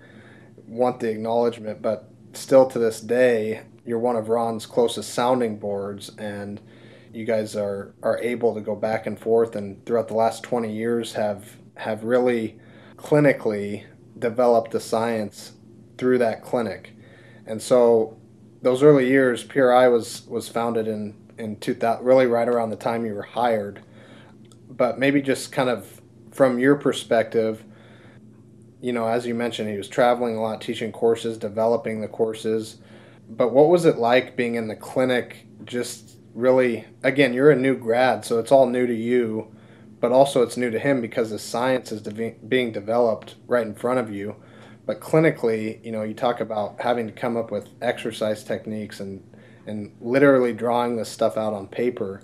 [0.67, 6.09] want the acknowledgement, but still to this day, you're one of Ron's closest sounding boards
[6.17, 6.59] and
[7.13, 10.71] you guys are are able to go back and forth and throughout the last 20
[10.71, 12.59] years have have really
[12.97, 13.85] clinically
[14.17, 15.53] developed the science
[15.97, 16.93] through that clinic.
[17.45, 18.17] And so
[18.61, 23.05] those early years PRI was was founded in in 2000 really right around the time
[23.05, 23.81] you were hired.
[24.69, 27.63] But maybe just kind of from your perspective
[28.81, 32.77] you know as you mentioned he was traveling a lot teaching courses developing the courses.
[33.29, 37.75] But what was it like being in the clinic just really again you're a new
[37.75, 39.51] grad so it's all new to you
[39.99, 43.75] but also it's new to him because the science is de- being developed right in
[43.75, 44.35] front of you.
[44.85, 49.23] But clinically you know you talk about having to come up with exercise techniques and
[49.67, 52.21] and literally drawing this stuff out on paper.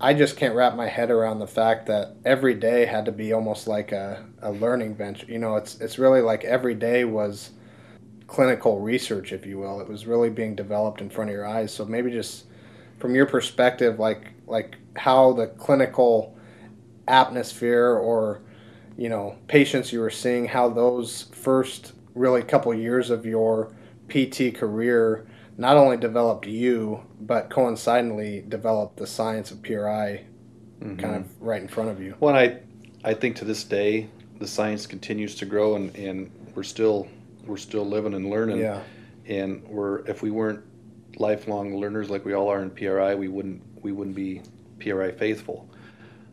[0.00, 3.32] I just can't wrap my head around the fact that every day had to be
[3.32, 5.26] almost like a, a learning venture.
[5.26, 7.50] You know it's it's really like every day was
[8.26, 9.80] clinical research if you will.
[9.80, 11.74] It was really being developed in front of your eyes.
[11.74, 12.46] So maybe just
[13.02, 16.38] from your perspective, like like how the clinical
[17.08, 18.42] atmosphere or
[18.96, 23.74] you know patients you were seeing, how those first really couple years of your
[24.08, 25.26] PT career
[25.58, 30.24] not only developed you, but coincidentally developed the science of PRI
[30.80, 30.96] mm-hmm.
[30.96, 32.14] kind of right in front of you.
[32.20, 32.60] Well, I,
[33.02, 37.08] I think to this day, the science continues to grow, and, and we're still
[37.46, 38.58] we're still living and learning.
[38.58, 38.80] Yeah.
[39.26, 40.62] And we're if we weren't
[41.22, 44.42] lifelong learners like we all are in PRI, we wouldn't we wouldn't be
[44.80, 45.66] PRI faithful.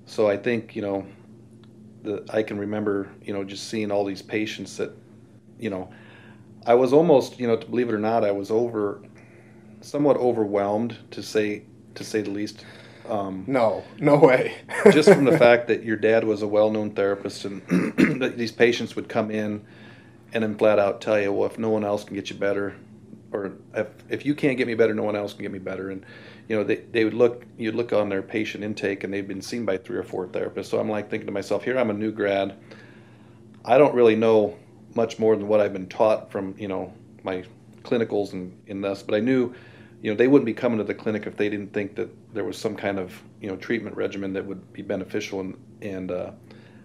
[0.06, 1.06] So I think you know,
[2.04, 4.92] the I can remember you know just seeing all these patients that,
[5.60, 5.90] you know,
[6.66, 9.02] I was almost you know to believe it or not I was over,
[9.80, 11.64] somewhat overwhelmed to say
[11.96, 12.66] to say the least.
[13.08, 14.54] Um, no, no way.
[14.92, 17.62] just from the fact that your dad was a well-known therapist, and
[18.22, 19.66] that these patients would come in,
[20.32, 22.76] and then flat out tell you, well, if no one else can get you better,
[23.32, 25.92] or if, if you can't get me better, no one else can get me better.
[25.92, 26.06] And
[26.48, 29.42] you know, they, they would look, you'd look on their patient intake, and they've been
[29.42, 30.66] seen by three or four therapists.
[30.66, 32.56] So I'm like thinking to myself, here I'm a new grad.
[33.64, 34.58] I don't really know
[34.96, 37.44] much more than what I've been taught from you know my
[37.84, 39.54] clinicals and in this, but I knew,
[40.02, 42.44] you know, they wouldn't be coming to the clinic if they didn't think that there
[42.44, 45.42] was some kind of you know treatment regimen that would be beneficial.
[45.42, 46.32] And and uh,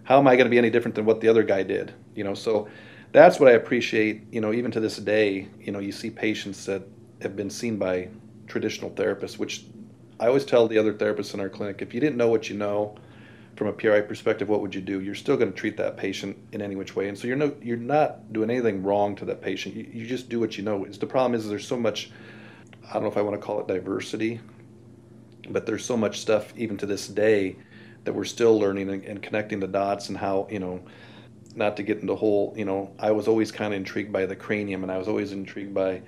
[0.03, 1.95] how am I going to be any different than what the other guy did?
[2.15, 2.69] You know, so
[3.15, 4.25] that's what I appreciate.
[4.33, 6.83] You know, even to this day, you know, you see patients that
[7.23, 8.09] have been seen by
[8.49, 9.65] traditional therapists, which
[10.19, 12.57] I always tell the other therapists in our clinic, if you didn't know what you
[12.57, 12.97] know
[13.55, 15.01] from a PRI perspective, what would you do?
[15.01, 17.55] You're still going to treat that patient in any which way, and so you're no,
[17.63, 19.77] you're not doing anything wrong to that patient.
[19.77, 20.85] You, you just do what you know.
[20.85, 22.11] Is the problem is there's so much.
[22.89, 24.41] I don't know if I want to call it diversity,
[25.51, 27.55] but there's so much stuff even to this day
[28.03, 30.83] that we're still learning and, and connecting the dots and how you know
[31.55, 34.37] not to get into whole, you know, I was always kind of intrigued by the
[34.37, 36.03] cranium and I was always intrigued by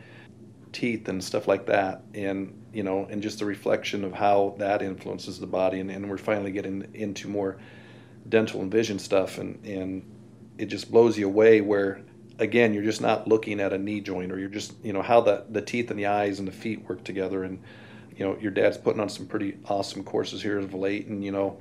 [0.72, 2.02] teeth and stuff like that.
[2.14, 5.80] And, you know, and just the reflection of how that influences the body.
[5.80, 7.58] And, and we're finally getting into more
[8.28, 9.38] dental and vision stuff.
[9.38, 10.02] And, and
[10.58, 12.02] it just blows you away where,
[12.38, 15.20] again, you're just not looking at a knee joint or you're just, you know, how
[15.20, 17.44] the, the teeth and the eyes and the feet work together.
[17.44, 17.62] And,
[18.16, 21.06] you know, your dad's putting on some pretty awesome courses here of late.
[21.06, 21.58] And, you know,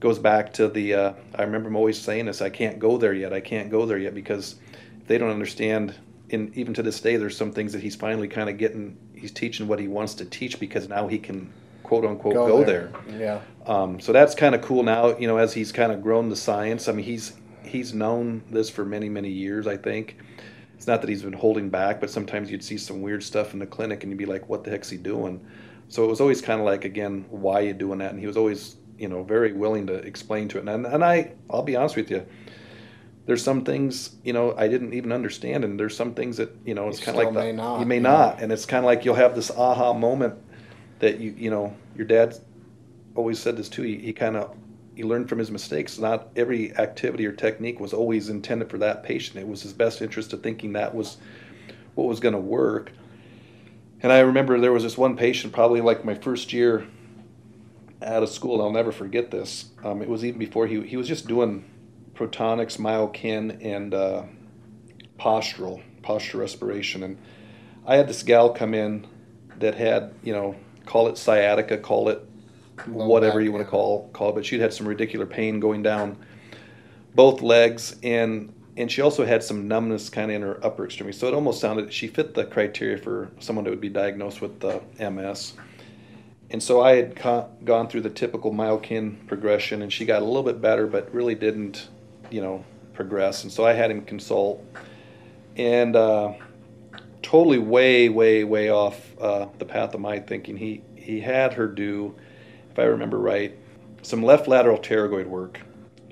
[0.00, 3.14] goes back to the uh, I remember him always saying this I can't go there
[3.14, 4.56] yet I can't go there yet because
[5.06, 5.94] they don't understand
[6.30, 9.32] and even to this day there's some things that he's finally kind of getting he's
[9.32, 12.92] teaching what he wants to teach because now he can quote unquote go, go there.
[13.06, 13.20] there.
[13.66, 13.72] yeah.
[13.72, 16.36] Um, so that's kind of cool now you know as he's kind of grown the
[16.36, 16.88] science.
[16.88, 20.18] I mean he's he's known this for many many years I think.
[20.74, 23.60] It's not that he's been holding back but sometimes you'd see some weird stuff in
[23.60, 25.40] the clinic and you'd be like what the heck's he doing?
[25.88, 28.10] So it was always kind of like again why are you doing that?
[28.10, 30.68] And he was always you know very willing to explain to it.
[30.68, 32.26] And and I I'll be honest with you.
[33.26, 36.74] There's some things you know I didn't even understand, and there's some things that you
[36.74, 38.86] know it's kind of like may the, not, you may not, and it's kind of
[38.86, 40.34] like you'll have this aha moment
[41.00, 42.36] that you you know your dad
[43.14, 43.82] always said this too.
[43.82, 44.56] He, he kind of
[44.94, 45.98] he learned from his mistakes.
[45.98, 49.38] Not every activity or technique was always intended for that patient.
[49.38, 51.18] It was his best interest of thinking that was
[51.94, 52.92] what was going to work.
[54.02, 56.86] And I remember there was this one patient, probably like my first year
[58.02, 58.60] out of school.
[58.60, 59.66] I'll never forget this.
[59.84, 61.64] Um, it was even before he he was just doing
[62.14, 64.24] protonics, myokin, and uh,
[65.18, 67.02] postural posture respiration.
[67.02, 67.18] And
[67.86, 69.06] I had this gal come in
[69.58, 72.26] that had you know call it sciatica, call it
[72.86, 75.60] Low whatever back, you want to call call it, but she'd had some ridiculous pain
[75.60, 76.16] going down
[77.14, 81.16] both legs and and she also had some numbness kind of in her upper extremity.
[81.16, 84.62] So it almost sounded she fit the criteria for someone that would be diagnosed with
[84.62, 85.54] uh, MS
[86.56, 90.24] and so I had co- gone through the typical myokin progression, and she got a
[90.24, 91.90] little bit better, but really didn't,
[92.30, 92.64] you know,
[92.94, 93.42] progress.
[93.42, 94.64] And so I had him consult,
[95.58, 96.32] and uh,
[97.20, 100.56] totally way, way, way off uh, the path of my thinking.
[100.56, 102.14] He he had her do,
[102.70, 103.54] if I remember right,
[104.00, 105.60] some left lateral pterygoid work,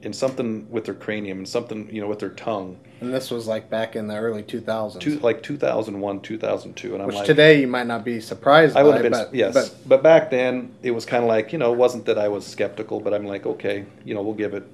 [0.04, 3.46] and something with their cranium, and something you know with their tongue and this was
[3.46, 4.98] like back in the early 2000s.
[4.98, 6.94] Two, like 2001, 2002.
[6.94, 9.34] And I'm Which like, today you might not be surprised I would have been, but,
[9.34, 9.52] yes.
[9.52, 12.28] But, but back then it was kind of like, you know, it wasn't that I
[12.28, 14.64] was skeptical, but I'm like, okay, you know, we'll give it.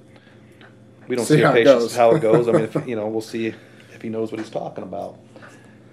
[1.07, 1.95] We don't see, see how, it goes.
[1.95, 2.47] how it goes.
[2.47, 3.47] I mean, if, you know, we'll see
[3.93, 5.19] if he knows what he's talking about.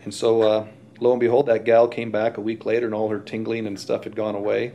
[0.04, 0.66] And so, uh,
[1.00, 3.80] lo and behold, that gal came back a week later, and all her tingling and
[3.80, 4.74] stuff had gone away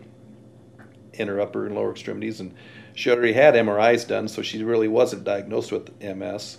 [1.13, 2.54] in her upper and lower extremities, and
[2.93, 6.58] she already had MRIs done, so she really wasn't diagnosed with MS.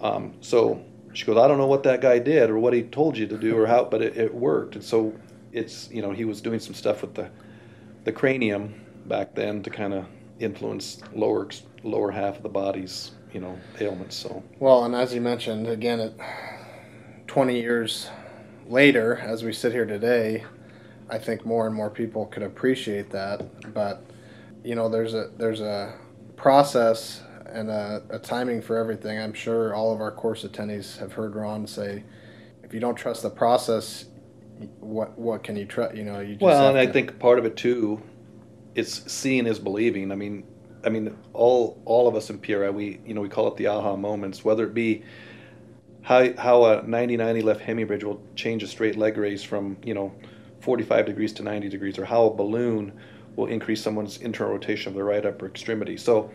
[0.00, 3.16] Um, so she goes, I don't know what that guy did or what he told
[3.16, 4.76] you to do or how, but it, it worked.
[4.76, 5.14] And so
[5.52, 7.30] it's, you know, he was doing some stuff with the,
[8.04, 8.74] the cranium
[9.06, 10.06] back then to kind of
[10.38, 11.48] influence lower,
[11.82, 14.16] lower half of the body's, you know, ailments.
[14.16, 16.14] So, well, and as you mentioned, again, it,
[17.26, 18.08] 20 years
[18.68, 20.44] later, as we sit here today,
[21.10, 23.74] I think more and more people could appreciate that.
[23.74, 24.02] But,
[24.68, 25.94] you know, there's a, there's a
[26.36, 29.18] process and a, a, timing for everything.
[29.18, 32.04] I'm sure all of our course attendees have heard Ron say,
[32.62, 34.04] if you don't trust the process,
[34.80, 35.96] what what can you trust?
[35.96, 36.76] You know, you just well, and.
[36.76, 38.02] I think part of it too,
[38.74, 40.12] it's seeing is believing.
[40.12, 40.44] I mean,
[40.84, 43.68] I mean, all all of us in PRI, we you know we call it the
[43.68, 45.02] aha moments, whether it be
[46.02, 49.94] how how a 90-90 left hemi bridge will change a straight leg raise from you
[49.94, 50.12] know
[50.60, 52.92] 45 degrees to 90 degrees, or how a balloon
[53.38, 55.96] will increase someone's internal rotation of the right upper extremity.
[55.96, 56.28] So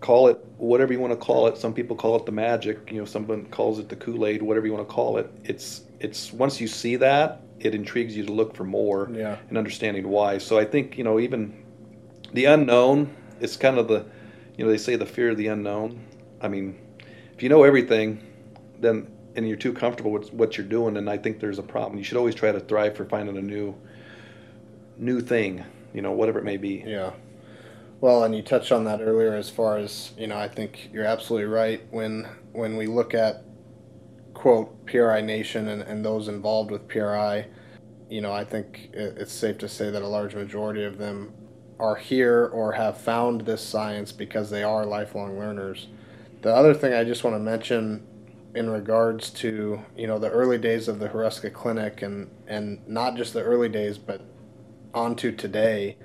[0.00, 1.58] call it whatever you want to call it.
[1.58, 2.90] Some people call it the magic.
[2.90, 4.42] You know, someone calls it the Kool Aid.
[4.42, 5.30] Whatever you want to call it.
[5.44, 9.36] It's it's once you see that, it intrigues you to look for more yeah.
[9.50, 10.38] and understanding why.
[10.38, 11.64] So I think you know even
[12.32, 14.06] the unknown It's kind of the
[14.56, 16.00] you know they say the fear of the unknown.
[16.40, 16.78] I mean,
[17.34, 18.24] if you know everything,
[18.80, 19.06] then
[19.36, 21.98] and you're too comfortable with what you're doing, then I think there's a problem.
[21.98, 23.74] You should always try to thrive for finding a new
[24.96, 26.82] new thing, you know, whatever it may be.
[26.86, 27.12] Yeah.
[28.00, 31.04] Well, and you touched on that earlier as far as, you know, I think you're
[31.04, 33.42] absolutely right when when we look at
[34.34, 37.46] quote PRI Nation and, and those involved with PRI,
[38.08, 41.32] you know, I think it's safe to say that a large majority of them
[41.78, 45.88] are here or have found this science because they are lifelong learners.
[46.42, 48.06] The other thing I just want to mention
[48.54, 53.16] in regards to, you know, the early days of the Hruska Clinic and, and not
[53.16, 54.22] just the early days, but
[54.94, 55.96] onto today,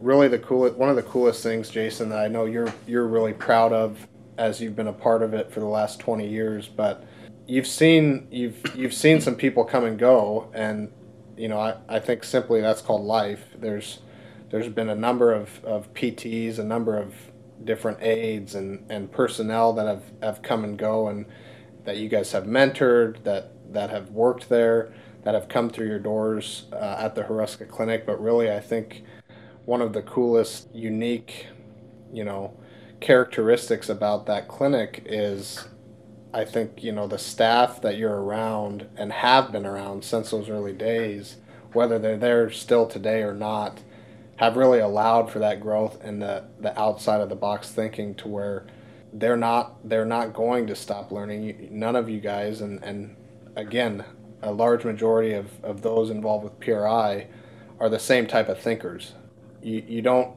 [0.00, 3.32] really the coolest one of the coolest things, Jason, that I know you're you're really
[3.32, 4.06] proud of
[4.38, 7.04] as you've been a part of it for the last 20 years, but
[7.46, 10.92] you've seen you've you've seen some people come and go and
[11.36, 13.44] you know, I, I think simply that's called life.
[13.58, 14.00] There's
[14.50, 17.14] there's been a number of, of PTs, a number of
[17.64, 21.26] different aides and, and personnel that have, have come and go and
[21.84, 24.94] that you guys have mentored, that, that have worked there,
[25.26, 28.06] that have come through your doors uh, at the Hruska Clinic.
[28.06, 29.02] But really, I think
[29.64, 31.48] one of the coolest, unique,
[32.12, 32.56] you know,
[33.00, 35.66] characteristics about that clinic is
[36.32, 40.48] I think, you know, the staff that you're around and have been around since those
[40.48, 41.38] early days,
[41.72, 43.80] whether they're there still today or not,
[44.36, 48.28] have really allowed for that growth and the, the outside of the box thinking to
[48.28, 48.64] where
[49.12, 51.66] they're not they're not going to stop learning.
[51.72, 53.16] None of you guys and, and
[53.56, 54.04] again,
[54.42, 57.26] a large majority of, of those involved with PRI
[57.78, 59.12] are the same type of thinkers.
[59.62, 60.36] You, you don't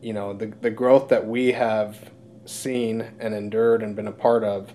[0.00, 2.10] you know the, the growth that we have
[2.44, 4.72] seen and endured and been a part of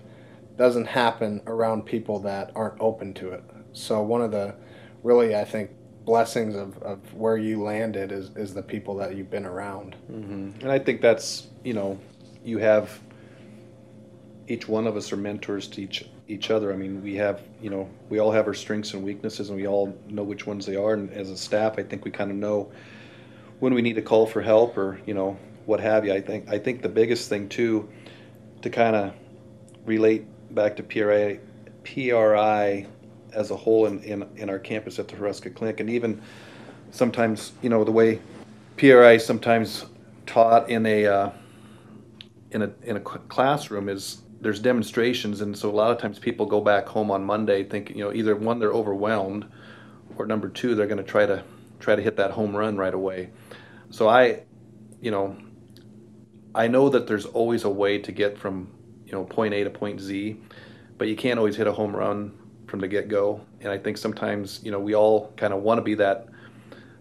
[0.56, 3.44] doesn't happen around people that aren't open to it.
[3.72, 4.54] So one of the
[5.02, 5.70] really i think
[6.04, 9.94] blessings of, of where you landed is, is the people that you've been around.
[10.10, 10.60] Mm-hmm.
[10.62, 11.98] and i think that's you know
[12.44, 13.00] you have
[14.46, 16.72] each one of us are mentors to each each other.
[16.72, 19.66] I mean, we have you know we all have our strengths and weaknesses, and we
[19.66, 20.94] all know which ones they are.
[20.94, 22.70] And as a staff, I think we kind of know
[23.58, 26.12] when we need to call for help or you know what have you.
[26.12, 27.88] I think I think the biggest thing too
[28.62, 29.14] to kind of
[29.84, 31.40] relate back to PRI
[31.84, 32.86] PRI
[33.32, 36.20] as a whole in, in, in our campus at the Hruska Clinic and even
[36.90, 38.20] sometimes you know the way
[38.76, 39.86] PRI sometimes
[40.26, 41.30] taught in a uh,
[42.50, 46.46] in a in a classroom is there's demonstrations and so a lot of times people
[46.46, 49.46] go back home on Monday thinking you know either one they're overwhelmed
[50.16, 51.42] or number two they're going to try to
[51.80, 53.30] try to hit that home run right away
[53.90, 54.42] so I,
[55.00, 55.36] you know,
[56.54, 58.68] I know that there's always a way to get from
[59.06, 60.36] you know point A to point Z,
[60.98, 63.40] but you can't always hit a home run from the get go.
[63.60, 66.28] And I think sometimes you know we all kind of want to be that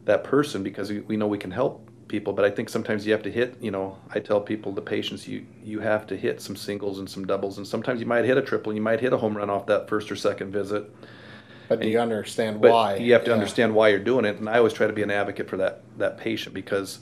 [0.05, 2.33] that person because we, we know we can help people.
[2.33, 3.57] But I think sometimes you have to hit.
[3.61, 7.09] You know, I tell people the patients you you have to hit some singles and
[7.09, 9.35] some doubles, and sometimes you might hit a triple, and you might hit a home
[9.35, 10.91] run off that first or second visit.
[11.69, 12.95] But do you understand why?
[12.95, 13.35] you have to yeah.
[13.35, 15.81] understand why you're doing it, and I always try to be an advocate for that
[15.97, 16.99] that patient because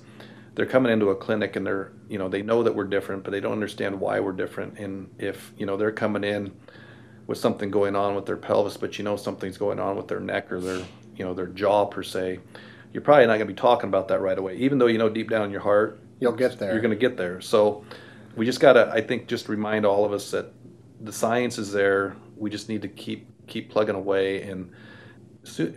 [0.55, 3.31] they're coming into a clinic and they're you know they know that we're different, but
[3.31, 4.79] they don't understand why we're different.
[4.79, 6.51] And if you know they're coming in
[7.27, 10.19] with something going on with their pelvis, but you know something's going on with their
[10.19, 10.83] neck or their
[11.15, 12.39] you know their jaw per se,
[12.95, 15.09] you're probably not going to be talking about that right away, even though you know
[15.09, 16.71] deep down in your heart you'll get there.
[16.71, 17.41] You're going to get there.
[17.41, 17.83] So
[18.37, 20.53] we just got to I think just remind all of us that
[21.01, 22.15] the science is there.
[22.37, 24.71] We just need to keep keep plugging away and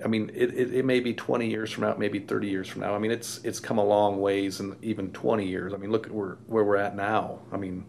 [0.03, 2.81] I mean, it, it, it, may be 20 years from now, maybe 30 years from
[2.81, 2.95] now.
[2.95, 5.75] I mean, it's it's come a long ways, and even 20 years.
[5.75, 7.41] I mean, look at where where we're at now.
[7.53, 7.85] I mean,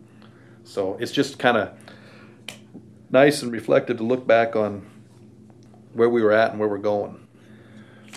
[0.65, 1.71] so it's just kind of
[3.11, 4.85] nice and reflective to look back on
[5.93, 7.25] where we were at and where we're going.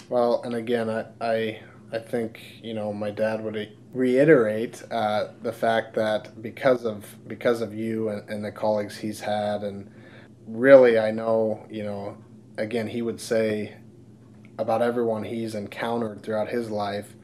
[0.08, 1.60] Well, and again, I I,
[1.92, 7.60] I think you know my dad would reiterate uh, the fact that because of because
[7.62, 9.90] of you and, and the colleagues he's had and
[10.46, 12.16] really, I know, you know,
[12.58, 13.74] again, he would say
[14.58, 17.14] about everyone he's encountered throughout his life,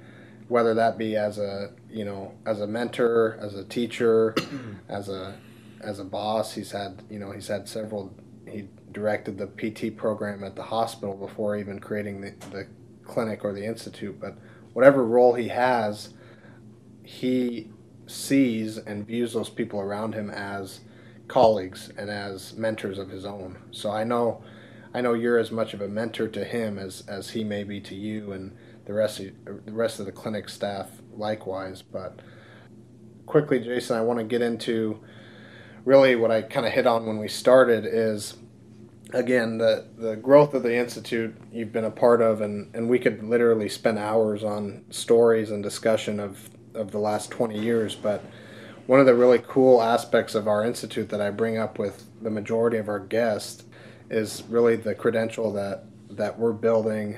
[0.48, 4.34] whether that be as a, you know, as a mentor, as a teacher,
[4.88, 5.36] as a
[5.82, 6.54] as a boss.
[6.54, 8.14] He's had you know he's had several.
[8.98, 12.66] Directed the PT program at the hospital before even creating the, the
[13.04, 14.18] clinic or the institute.
[14.18, 14.36] But
[14.72, 16.14] whatever role he has,
[17.04, 17.70] he
[18.08, 20.80] sees and views those people around him as
[21.28, 23.58] colleagues and as mentors of his own.
[23.70, 24.42] So I know
[24.92, 27.80] I know you're as much of a mentor to him as, as he may be
[27.82, 31.82] to you and the rest of the rest of the clinic staff likewise.
[31.82, 32.18] But
[33.26, 34.98] quickly, Jason, I want to get into
[35.84, 38.34] really what I kind of hit on when we started is
[39.12, 42.98] again the the growth of the institute you've been a part of and and we
[42.98, 48.22] could literally spend hours on stories and discussion of of the last 20 years but
[48.86, 52.30] one of the really cool aspects of our institute that I bring up with the
[52.30, 53.64] majority of our guests
[54.10, 57.16] is really the credential that that we're building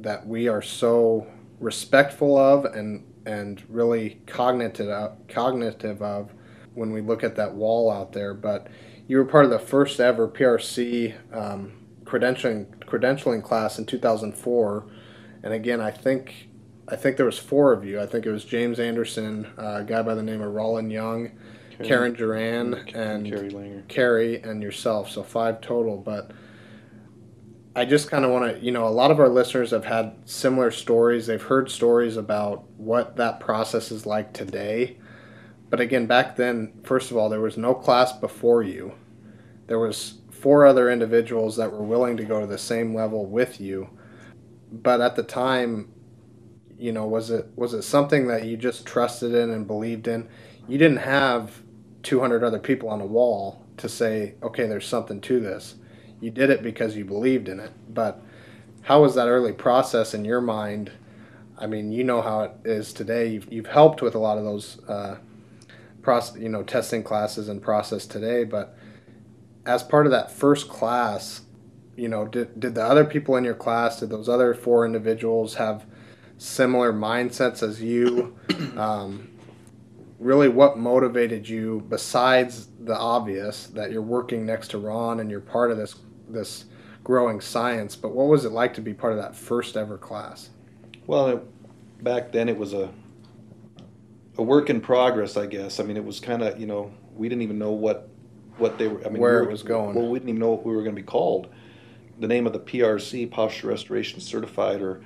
[0.00, 1.26] that we are so
[1.60, 6.32] respectful of and and really cognitive cognitive of
[6.74, 8.68] when we look at that wall out there but
[9.10, 11.72] you were part of the first ever PRC um,
[12.04, 14.86] credentialing credentialing class in 2004,
[15.42, 16.48] and again, I think
[16.86, 18.00] I think there was four of you.
[18.00, 21.32] I think it was James Anderson, uh, a guy by the name of Roland Young,
[21.70, 23.88] Karen, Karen Duran, and Carrie Langer.
[23.88, 25.10] Carrie and yourself.
[25.10, 26.30] So five total, but.
[27.76, 30.16] I just kind of want to, you know, a lot of our listeners have had
[30.24, 31.28] similar stories.
[31.28, 34.98] They've heard stories about what that process is like today.
[35.70, 38.92] But again, back then, first of all, there was no class before you.
[39.68, 43.60] There was four other individuals that were willing to go to the same level with
[43.60, 43.90] you.
[44.72, 45.92] But at the time
[46.78, 50.28] you know was it was it something that you just trusted in and believed in?
[50.68, 51.62] You didn't have
[52.02, 55.76] 200 other people on a wall to say okay there's something to this.
[56.20, 57.72] You did it because you believed in it.
[57.92, 58.22] But
[58.82, 60.90] how was that early process in your mind?
[61.58, 63.28] I mean you know how it is today.
[63.28, 65.18] You've, you've helped with a lot of those uh,
[66.02, 68.76] process you know testing classes and process today but
[69.66, 71.42] as part of that first class,
[71.96, 75.54] you know, did, did the other people in your class, did those other four individuals
[75.54, 75.86] have
[76.38, 78.36] similar mindsets as you?
[78.76, 79.28] Um,
[80.18, 85.40] really, what motivated you besides the obvious that you're working next to Ron and you're
[85.40, 85.96] part of this
[86.28, 86.66] this
[87.04, 87.96] growing science?
[87.96, 90.50] But what was it like to be part of that first ever class?
[91.06, 92.90] Well, it, back then it was a
[94.40, 95.78] a work in progress, I guess.
[95.78, 98.08] I mean, it was kind of you know we didn't even know what
[98.56, 99.04] what they were.
[99.06, 99.94] I mean, where we it was going.
[99.94, 101.48] Well, we didn't even know what we were going to be called.
[102.18, 105.02] The name of the PRC, Posture Restoration Certified, or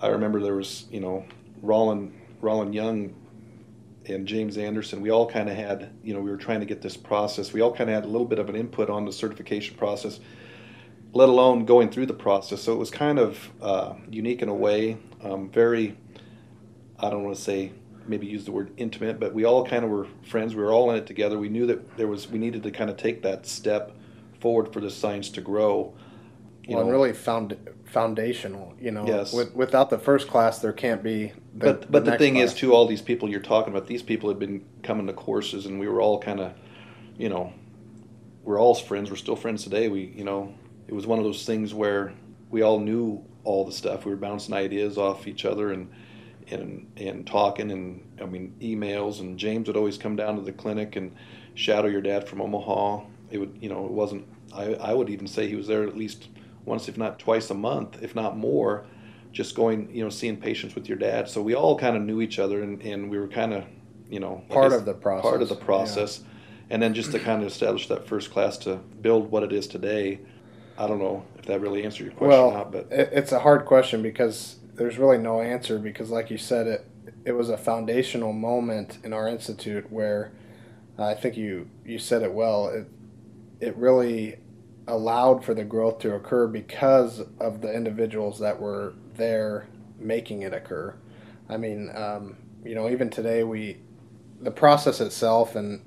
[0.00, 1.24] I remember there was, you know,
[1.62, 3.14] Roland Roland Young
[4.06, 5.00] and James Anderson.
[5.00, 7.52] We all kind of had, you know, we were trying to get this process.
[7.52, 10.20] We all kind of had a little bit of an input on the certification process,
[11.12, 12.62] let alone going through the process.
[12.62, 14.98] So it was kind of uh, unique in a way.
[15.22, 15.96] Um, very,
[16.98, 17.72] I don't want to say
[18.06, 20.54] maybe use the word intimate, but we all kind of were friends.
[20.54, 21.38] We were all in it together.
[21.38, 23.92] We knew that there was we needed to kind of take that step
[24.40, 25.94] forward for the science to grow.
[26.64, 28.74] You well, know, and really found foundational.
[28.80, 29.32] You know, yes.
[29.32, 31.32] With, without the first class, there can't be.
[31.54, 32.52] The, but but the, the thing class.
[32.52, 35.66] is, too, all these people you're talking about, these people had been coming to courses,
[35.66, 36.52] and we were all kind of,
[37.16, 37.52] you know,
[38.42, 39.10] we're all friends.
[39.10, 39.88] We're still friends today.
[39.88, 40.54] We, you know,
[40.88, 42.12] it was one of those things where
[42.50, 44.04] we all knew all the stuff.
[44.04, 45.90] We were bouncing ideas off each other, and
[46.50, 50.52] and and talking and I mean emails and James would always come down to the
[50.52, 51.14] clinic and
[51.54, 53.04] shadow your dad from Omaha.
[53.30, 55.96] It would you know it wasn't I, I would even say he was there at
[55.96, 56.28] least
[56.64, 58.86] once if not twice a month if not more
[59.32, 62.20] just going you know seeing patients with your dad so we all kind of knew
[62.20, 63.64] each other and, and we were kind of
[64.08, 66.28] you know part of the process part of the process yeah.
[66.70, 69.66] and then just to kind of establish that first class to build what it is
[69.66, 70.20] today
[70.78, 73.40] I don't know if that really answered your question well, or not but it's a
[73.40, 76.86] hard question because there's really no answer because, like you said, it
[77.24, 80.32] it was a foundational moment in our institute where
[80.98, 82.68] uh, I think you you said it well.
[82.68, 82.88] It
[83.60, 84.38] it really
[84.86, 89.66] allowed for the growth to occur because of the individuals that were there
[89.98, 90.94] making it occur.
[91.48, 93.78] I mean, um, you know, even today we
[94.40, 95.82] the process itself and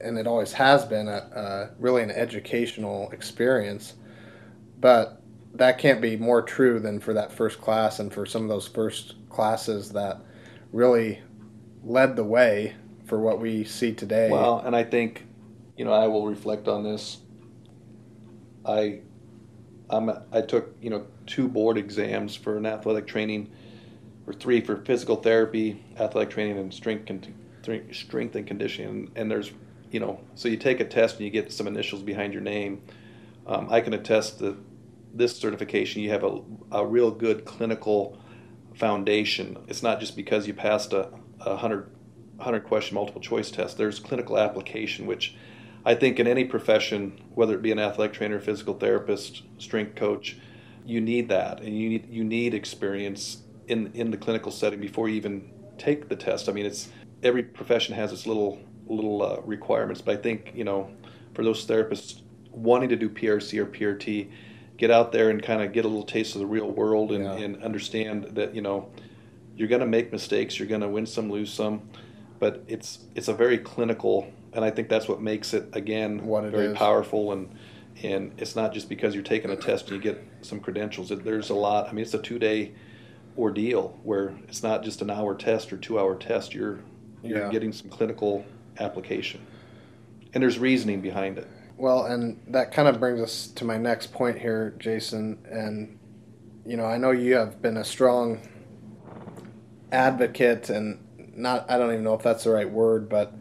[0.00, 3.94] and it always has been a, a really an educational experience,
[4.80, 5.22] but
[5.58, 8.66] that can't be more true than for that first class and for some of those
[8.66, 10.20] first classes that
[10.72, 11.20] really
[11.84, 14.30] led the way for what we see today.
[14.30, 15.26] Well, and I think,
[15.76, 17.18] you know, I will reflect on this.
[18.64, 19.00] I,
[19.88, 23.50] I'm, I took, you know, two board exams for an athletic training,
[24.26, 27.08] or three for physical therapy, athletic training, and strength,
[27.92, 29.10] strength and conditioning.
[29.14, 29.52] And there's,
[29.92, 32.82] you know, so you take a test and you get some initials behind your name.
[33.46, 34.56] Um, I can attest that
[35.16, 36.40] this certification, you have a,
[36.72, 38.18] a real good clinical
[38.74, 39.56] foundation.
[39.68, 41.10] It's not just because you passed a,
[41.40, 41.90] a hundred
[42.36, 43.78] 100 question multiple choice test.
[43.78, 45.34] There's clinical application, which
[45.86, 50.36] I think in any profession, whether it be an athletic trainer, physical therapist, strength coach,
[50.84, 55.08] you need that, and you need you need experience in in the clinical setting before
[55.08, 56.48] you even take the test.
[56.48, 56.88] I mean, it's
[57.22, 60.90] every profession has its little little uh, requirements, but I think you know
[61.34, 64.30] for those therapists wanting to do PRC or PRT,
[64.76, 67.24] get out there and kind of get a little taste of the real world and,
[67.24, 67.32] yeah.
[67.32, 68.88] and understand that you know
[69.56, 71.88] you're going to make mistakes, you're going to win some, lose some,
[72.38, 76.50] but it's it's a very clinical and I think that's what makes it again it
[76.50, 76.78] very is.
[76.78, 77.54] powerful and
[78.02, 81.08] and it's not just because you're taking a test and you get some credentials.
[81.08, 81.88] There's a lot.
[81.88, 82.72] I mean, it's a two day
[83.38, 86.54] ordeal where it's not just an hour test or two hour test.
[86.54, 86.80] You're
[87.22, 87.50] you're yeah.
[87.50, 88.44] getting some clinical
[88.78, 89.46] application,
[90.34, 91.48] and there's reasoning behind it.
[91.76, 95.38] Well, and that kind of brings us to my next point here, Jason.
[95.50, 95.98] And
[96.64, 98.40] you know, I know you have been a strong
[99.92, 101.04] advocate, and
[101.36, 103.34] not I don't even know if that's the right word, but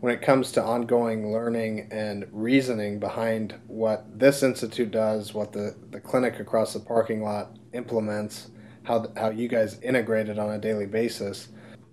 [0.00, 5.76] when it comes to ongoing learning and reasoning behind what this institute does, what the,
[5.92, 8.50] the clinic across the parking lot implements,
[8.82, 11.50] how, how you guys integrate it on a daily basis.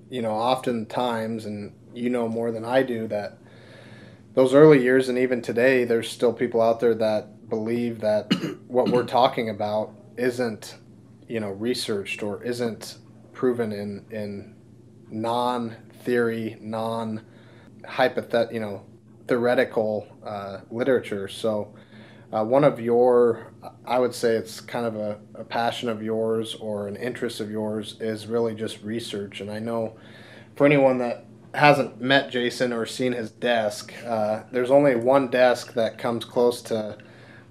[0.09, 3.37] You know, oftentimes, and you know more than I do, that
[4.39, 8.33] those early years and even today, there's still people out there that believe that
[8.69, 10.77] what we're talking about isn't,
[11.27, 12.99] you know, researched or isn't
[13.33, 14.55] proven in, in
[15.09, 15.75] non
[16.05, 17.21] theory, non
[17.83, 18.85] hypothet, you know,
[19.27, 21.27] theoretical uh, literature.
[21.27, 21.75] So,
[22.31, 23.51] uh, one of your,
[23.85, 27.51] I would say it's kind of a, a, passion of yours or an interest of
[27.51, 29.41] yours is really just research.
[29.41, 29.97] And I know
[30.55, 35.73] for anyone that hasn't met Jason or seen his desk, uh, there's only one desk
[35.73, 36.97] that comes close to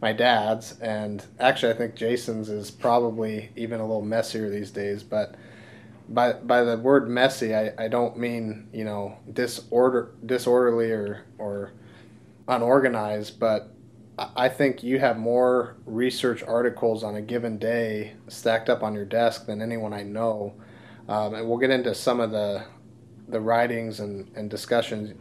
[0.01, 0.79] my dad's.
[0.81, 5.03] And actually, I think Jason's is probably even a little messier these days.
[5.03, 5.35] But
[6.09, 11.73] by by the word messy, I, I don't mean you know disorder disorderly or or
[12.47, 13.71] unorganized, but
[14.37, 19.05] I think you have more research articles on a given day stacked up on your
[19.05, 20.55] desk than anyone I know,
[21.09, 22.65] um, and we'll get into some of the
[23.29, 25.15] the writings and, and discussions,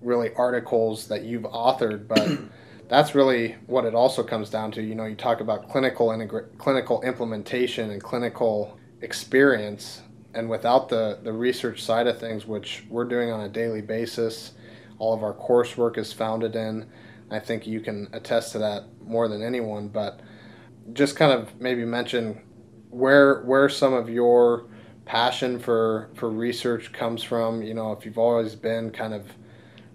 [0.00, 2.38] really articles that you've authored, but.
[2.86, 4.82] that's really what it also comes down to.
[4.82, 10.02] You know, you talk about clinical integra- clinical implementation and clinical experience
[10.34, 14.52] and without the, the research side of things, which we're doing on a daily basis,
[14.98, 16.86] all of our coursework is founded in.
[17.30, 19.88] I think you can attest to that more than anyone.
[19.88, 20.20] But
[20.92, 22.42] just kind of maybe mention
[22.90, 24.66] where where some of your
[25.04, 27.62] passion for for research comes from.
[27.62, 29.26] You know, if you've always been kind of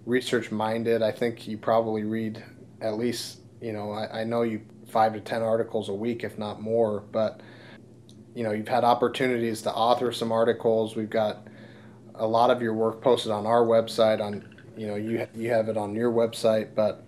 [0.06, 2.42] research minded, I think you probably read
[2.80, 6.38] at least you know I, I know you five to ten articles a week, if
[6.38, 7.40] not more, but
[8.34, 10.96] you know you've had opportunities to author some articles.
[10.96, 11.46] We've got
[12.14, 14.20] a lot of your work posted on our website.
[14.20, 14.46] On
[14.76, 17.04] you know you you have it on your website, but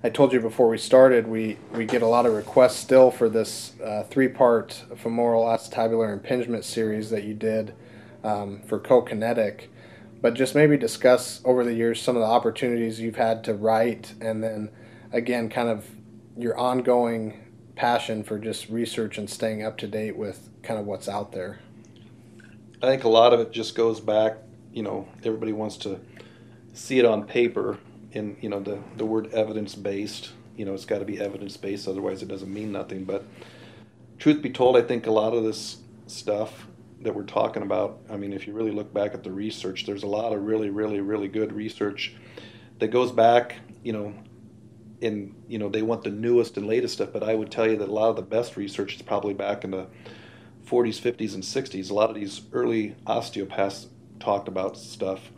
[0.00, 3.28] I told you before we started we we get a lot of requests still for
[3.28, 7.74] this uh, three part femoral acetabular impingement series that you did
[8.22, 9.66] um, for CoKinetic.
[10.20, 14.14] But just maybe discuss over the years some of the opportunities you've had to write,
[14.20, 14.70] and then
[15.12, 15.86] again, kind of
[16.36, 17.44] your ongoing
[17.74, 21.58] passion for just research and staying up to date with kind of what's out there?
[22.82, 24.36] I think a lot of it just goes back,
[24.72, 26.00] you know, everybody wants to
[26.72, 27.78] see it on paper
[28.12, 30.30] in, you know, the, the word evidence based.
[30.56, 33.04] You know, it's got to be evidence based, otherwise it doesn't mean nothing.
[33.04, 33.24] But
[34.18, 36.66] truth be told, I think a lot of this stuff
[37.02, 40.02] that we're talking about, I mean, if you really look back at the research, there's
[40.02, 42.14] a lot of really, really, really good research
[42.80, 44.14] that goes back, you know,
[45.00, 47.76] in you know they want the newest and latest stuff but i would tell you
[47.76, 49.86] that a lot of the best research is probably back in the
[50.66, 53.86] 40s 50s and 60s a lot of these early osteopaths
[54.18, 55.30] talked about stuff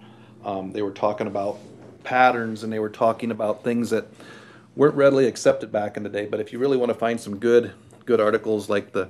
[0.45, 1.59] um, they were talking about
[2.05, 4.07] patterns and they were talking about things that
[4.77, 6.27] weren't readily accepted back in the day.
[6.27, 7.73] But if you really want to find some good
[8.07, 9.09] good articles like the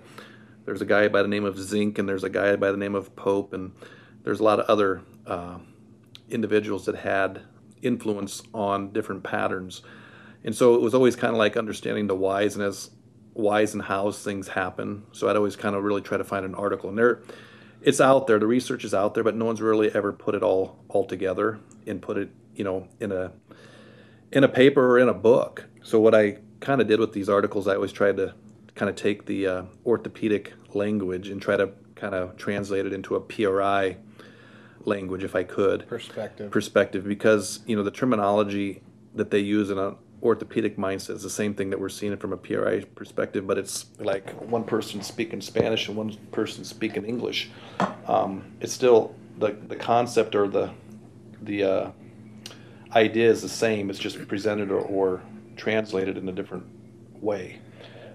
[0.65, 2.95] there's a guy by the name of Zink and there's a guy by the name
[2.95, 3.73] of Pope and
[4.23, 5.59] there's a lot of other uh,
[6.29, 7.43] individuals that had
[7.83, 9.83] influence on different patterns.
[10.45, 12.91] And so it was always kind of like understanding the whys and as
[13.33, 15.05] whys and hows things happen.
[15.13, 17.23] So I'd always kind of really try to find an article, and there,
[17.83, 18.39] it's out there.
[18.39, 21.59] The research is out there, but no one's really ever put it all all together
[21.87, 23.33] and put it, you know, in a
[24.33, 25.67] in a paper or in a book.
[25.83, 28.35] So what I kind of did with these articles, I always tried to
[28.75, 33.15] kind of take the uh, orthopedic language and try to kind of translate it into
[33.15, 33.97] a PRI
[34.85, 35.87] language if I could.
[35.89, 36.51] Perspective.
[36.51, 38.83] Perspective, because you know the terminology
[39.15, 42.33] that they use in a orthopedic mindset is the same thing that we're seeing from
[42.33, 47.51] a PRI perspective, but it's like one person speaking Spanish and one person speaking English.
[48.07, 50.71] Um, it's still the the concept or the
[51.43, 51.91] the uh,
[52.93, 53.91] idea is the same.
[53.91, 55.23] It's just presented or, or
[55.57, 56.65] translated in a different
[57.15, 57.61] way.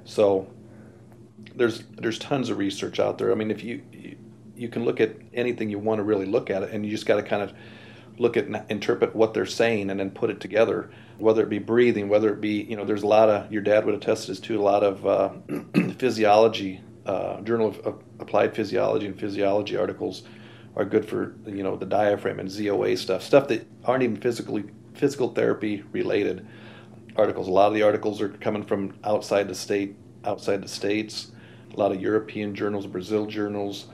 [0.03, 0.47] So
[1.55, 3.31] there's there's tons of research out there.
[3.31, 3.81] I mean, if you
[4.55, 7.05] you can look at anything you want to really look at it, and you just
[7.05, 7.53] got to kind of
[8.17, 10.89] look at and interpret what they're saying and then put it together.
[11.17, 13.85] Whether it be breathing, whether it be you know, there's a lot of your dad
[13.85, 14.59] would attest to this too.
[14.59, 15.29] A lot of uh,
[15.97, 20.23] physiology, uh, Journal of Applied Physiology and Physiology articles
[20.75, 24.65] are good for you know the diaphragm and ZOA stuff, stuff that aren't even physically
[24.93, 26.45] physical therapy related
[27.15, 27.47] articles.
[27.47, 31.31] A lot of the articles are coming from outside the state, outside the states.
[31.73, 33.87] A lot of European journals, Brazil journals.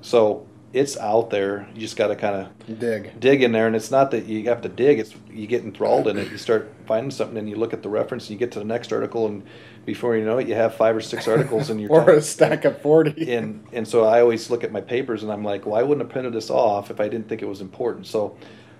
[0.00, 1.68] So it's out there.
[1.74, 3.66] You just got to kind of dig, dig in there.
[3.66, 6.30] And it's not that you have to dig; it's you get enthralled in it.
[6.30, 8.64] You start finding something, and you look at the reference, and you get to the
[8.64, 9.42] next article, and
[9.84, 12.64] before you know it, you have five or six articles in your or a stack
[12.64, 13.32] of forty.
[13.34, 16.06] And and so I always look at my papers, and I'm like, well, I wouldn't
[16.06, 18.06] have printed this off if I didn't think it was important.
[18.06, 18.36] So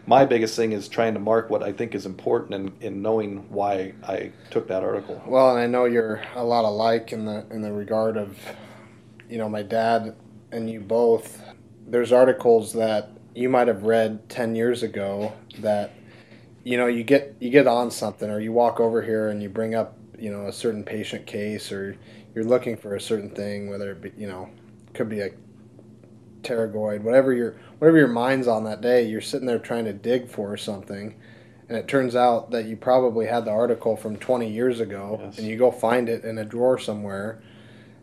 [0.06, 3.48] my biggest thing is trying to mark what I think is important and, in knowing
[3.50, 5.20] why I took that article.
[5.26, 8.38] Well, and I know you're a lot alike in the in the regard of,
[9.28, 10.14] you know, my dad
[10.52, 11.42] and you both.
[11.86, 15.92] There's articles that you might have read ten years ago that,
[16.64, 19.48] you know, you get you get on something or you walk over here and you
[19.48, 21.96] bring up you know a certain patient case or
[22.34, 24.48] you're looking for a certain thing, whether it be you know
[24.94, 25.30] could be a
[26.42, 30.28] pterygoid, whatever your whatever your mind's on that day, you're sitting there trying to dig
[30.28, 31.14] for something,
[31.68, 35.38] and it turns out that you probably had the article from 20 years ago, yes.
[35.38, 37.42] and you go find it in a drawer somewhere,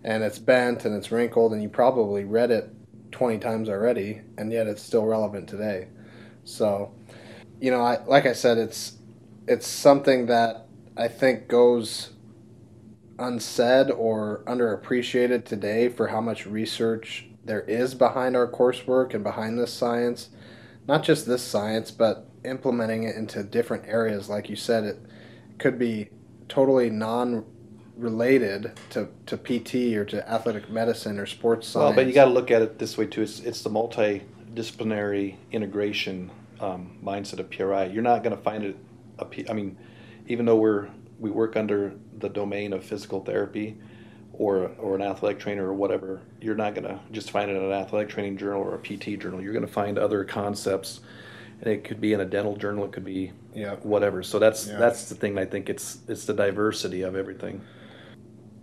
[0.04, 2.70] and it's bent and it's wrinkled, and you probably read it
[3.14, 5.88] 20 times already, and yet it's still relevant today.
[6.44, 6.94] So,
[7.62, 8.98] you know, I like I said, it's
[9.48, 12.12] it's something that I think goes
[13.18, 19.58] unsaid or underappreciated today for how much research there is behind our coursework and behind
[19.58, 20.30] this science.
[20.88, 24.30] Not just this science, but implementing it into different areas.
[24.30, 24.98] Like you said, it
[25.58, 26.10] could be
[26.50, 27.46] totally non
[27.98, 31.84] related to, to PT or to athletic medicine or sports science.
[31.84, 33.22] Well, but you got to look at it this way too.
[33.22, 37.86] It's, it's the multidisciplinary integration um, mindset of PRI.
[37.86, 38.78] You're not going to find it.
[39.20, 39.78] A, I mean,
[40.28, 40.90] even though we're
[41.20, 43.78] we work under the domain of physical therapy,
[44.34, 47.64] or or an athletic trainer or whatever, you're not going to just find it in
[47.64, 49.42] an athletic training journal or a PT journal.
[49.42, 51.02] You're going to find other concepts,
[51.62, 52.86] and it could be in a dental journal.
[52.86, 53.76] It could be yeah.
[53.76, 54.24] whatever.
[54.24, 54.78] So that's yeah.
[54.78, 55.38] that's the thing.
[55.38, 57.62] I think it's it's the diversity of everything.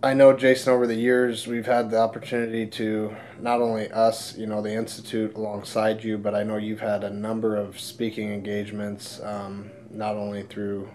[0.03, 0.73] I know Jason.
[0.73, 5.35] Over the years, we've had the opportunity to not only us, you know, the institute
[5.35, 10.41] alongside you, but I know you've had a number of speaking engagements, um, not only
[10.41, 10.89] through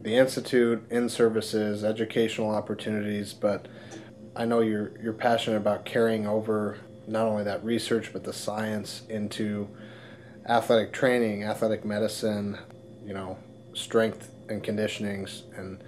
[0.00, 3.68] the institute, in services, educational opportunities, but
[4.34, 9.02] I know you're you're passionate about carrying over not only that research but the science
[9.08, 9.68] into
[10.48, 12.58] athletic training, athletic medicine,
[13.04, 13.38] you know,
[13.74, 15.84] strength and conditionings, and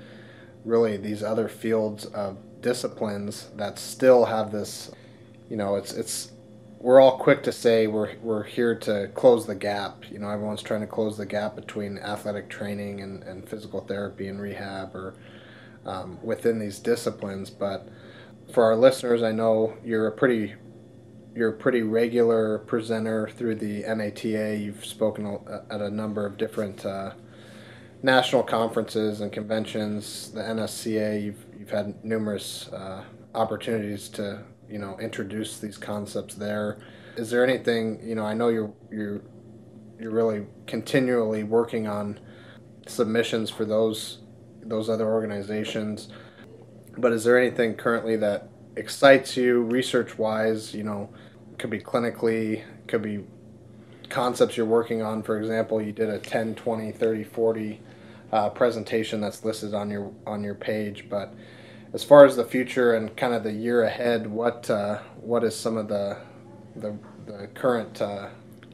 [0.64, 4.90] really these other fields of disciplines that still have this.
[5.50, 6.32] You know, it's it's
[6.78, 10.04] we're all quick to say we're we're here to close the gap.
[10.10, 14.28] You know, everyone's trying to close the gap between athletic training and, and physical therapy
[14.28, 15.14] and rehab or
[15.84, 17.88] um, within these disciplines, but
[18.52, 20.54] for our listeners, I know you're a pretty
[21.34, 24.58] you're a pretty regular presenter through the NATA.
[24.58, 25.38] You've spoken
[25.70, 27.12] at a number of different uh,
[28.02, 30.30] national conferences and conventions.
[30.32, 33.04] The NSCA, you've you've had numerous uh,
[33.36, 36.78] opportunities to you know introduce these concepts there.
[37.16, 38.24] Is there anything you know?
[38.24, 39.20] I know you're you're
[40.00, 42.18] you're really continually working on
[42.88, 44.18] submissions for those
[44.64, 46.08] those other organizations.
[46.98, 50.74] But is there anything currently that excites you research wise?
[50.74, 51.10] You know,
[51.58, 53.24] could be clinically, could be
[54.08, 55.22] concepts you're working on.
[55.22, 57.80] For example, you did a 10, 20, 30, 40
[58.33, 61.09] uh, presentation that's listed on your on your page.
[61.09, 61.35] But
[61.93, 65.55] as far as the future and kind of the year ahead, what uh, what is
[65.55, 66.18] some of the
[66.76, 68.28] the, the current uh,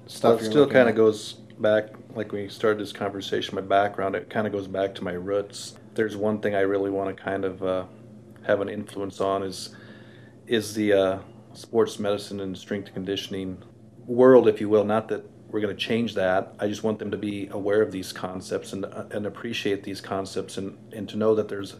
[0.06, 0.36] stuff?
[0.36, 3.54] Well, it still kind of goes back, like we started this conversation.
[3.56, 5.76] My background, it kind of goes back to my roots.
[5.94, 7.84] There's one thing I really want to kind of uh,
[8.46, 9.74] have an influence on is
[10.46, 11.18] is the uh,
[11.52, 13.62] sports medicine and strength conditioning
[14.06, 14.84] world, if you will.
[14.84, 16.54] Not that we're going to change that.
[16.58, 20.00] I just want them to be aware of these concepts and uh, and appreciate these
[20.00, 21.76] concepts and and to know that there's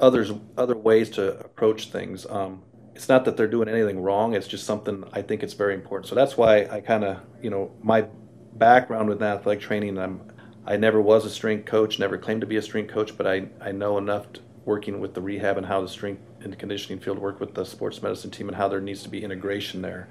[0.00, 2.26] others other ways to approach things.
[2.28, 2.62] Um,
[2.94, 4.34] it's not that they're doing anything wrong.
[4.34, 6.08] It's just something I think it's very important.
[6.08, 8.06] So that's why I kind of you know my
[8.54, 9.98] background with athletic training.
[9.98, 10.32] I'm
[10.66, 13.48] I never was a strength coach, never claimed to be a strength coach, but I
[13.60, 14.26] I know enough
[14.64, 18.02] working with the rehab and how the strength and conditioning field work with the sports
[18.02, 20.08] medicine team and how there needs to be integration there.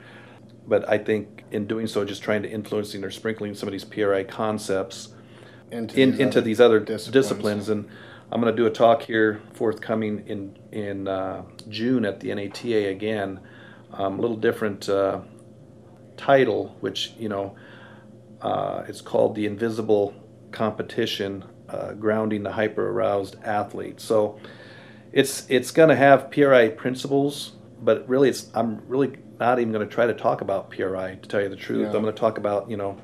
[0.67, 3.85] But I think in doing so, just trying to influencing or sprinkling some of these
[3.85, 5.09] PRI concepts
[5.71, 7.11] into in, these into these other disciplines.
[7.11, 7.69] disciplines.
[7.69, 7.89] And
[8.31, 12.89] I'm going to do a talk here forthcoming in in uh, June at the NATA
[12.89, 13.39] again.
[13.91, 15.21] Um, a little different uh,
[16.17, 17.55] title, which you know,
[18.41, 20.15] uh, it's called the Invisible
[20.51, 23.99] Competition: uh, Grounding the Hyper Aroused Athlete.
[23.99, 24.39] So
[25.11, 27.53] it's it's going to have PRI principles,
[27.83, 31.27] but really, it's I'm really not even going to try to talk about PRI to
[31.27, 31.81] tell you the truth.
[31.81, 31.87] Yeah.
[31.87, 32.97] I'm going to talk about you know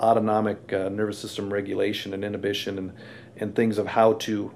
[0.00, 2.92] autonomic uh, nervous system regulation and inhibition and
[3.36, 4.52] and things of how to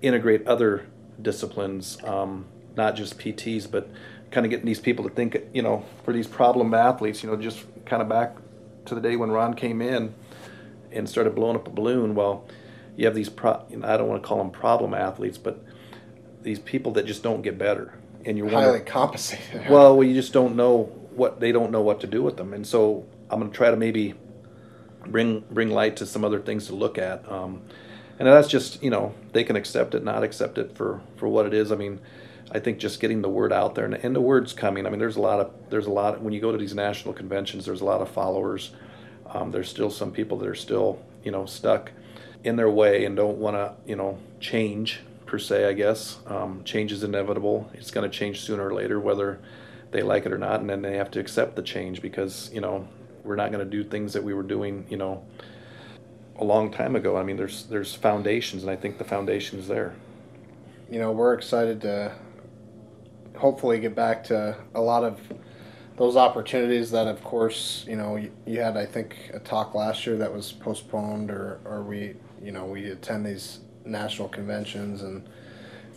[0.00, 0.86] integrate other
[1.20, 2.46] disciplines, um,
[2.76, 3.88] not just PTs, but
[4.30, 7.36] kind of getting these people to think, you know, for these problem athletes, you know,
[7.36, 8.36] just kind of back
[8.86, 10.14] to the day when Ron came in
[10.90, 12.14] and started blowing up a balloon.
[12.14, 12.46] Well,
[12.96, 15.62] you have these, pro- I don't want to call them problem athletes, but
[16.42, 17.94] these people that just don't get better,
[18.24, 19.70] and you're highly wondering, compensated.
[19.70, 22.52] well, well, you just don't know what they don't know what to do with them,
[22.52, 24.14] and so I'm going to try to maybe
[25.06, 27.30] bring bring light to some other things to look at.
[27.30, 27.62] Um,
[28.18, 31.46] and that's just you know they can accept it, not accept it for for what
[31.46, 31.72] it is.
[31.72, 32.00] I mean,
[32.50, 34.86] I think just getting the word out there and, and the word's coming.
[34.86, 37.14] I mean, there's a lot of there's a lot when you go to these national
[37.14, 38.70] conventions, there's a lot of followers.
[39.26, 41.90] Um, there's still some people that are still you know stuck
[42.44, 45.00] in their way and don't want to you know change
[45.32, 46.18] per se, I guess.
[46.26, 47.70] Um, change is inevitable.
[47.72, 49.40] It's going to change sooner or later, whether
[49.90, 52.60] they like it or not, and then they have to accept the change because you
[52.60, 52.86] know
[53.24, 55.24] we're not going to do things that we were doing, you know,
[56.36, 57.16] a long time ago.
[57.16, 59.94] I mean, there's there's foundations, and I think the foundation is there.
[60.90, 62.12] You know, we're excited to
[63.34, 65.18] hopefully get back to a lot of
[65.96, 70.06] those opportunities that, of course, you know, you, you had I think a talk last
[70.06, 75.28] year that was postponed, or or we, you know, we attend these national conventions and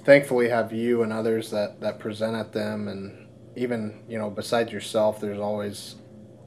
[0.03, 2.87] thankfully have you and others that, that present at them.
[2.87, 3.25] And
[3.55, 5.95] even you know besides yourself there's always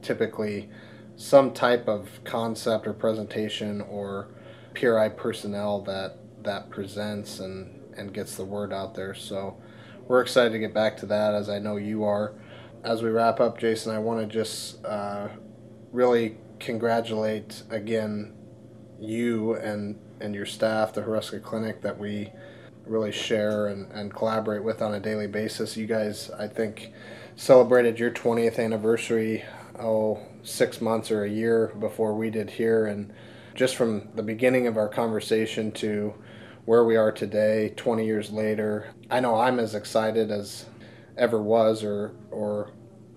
[0.01, 0.69] typically
[1.15, 4.29] some type of concept or presentation or
[4.75, 9.13] PRI personnel that that presents and and gets the word out there.
[9.13, 9.57] So
[10.07, 12.33] we're excited to get back to that as I know you are.
[12.83, 15.27] As we wrap up Jason I want to just uh,
[15.91, 18.33] really congratulate again
[18.99, 22.31] you and and your staff, the Hruska Clinic, that we
[22.85, 25.77] really share and, and collaborate with on a daily basis.
[25.77, 26.91] You guys, I think,
[27.35, 29.43] celebrated your 20th anniversary,
[29.79, 32.87] oh, six months or a year before we did here.
[32.87, 33.13] And
[33.55, 36.13] just from the beginning of our conversation to
[36.65, 40.65] where we are today, 20 years later, I know I'm as excited as
[41.17, 42.71] ever was or, or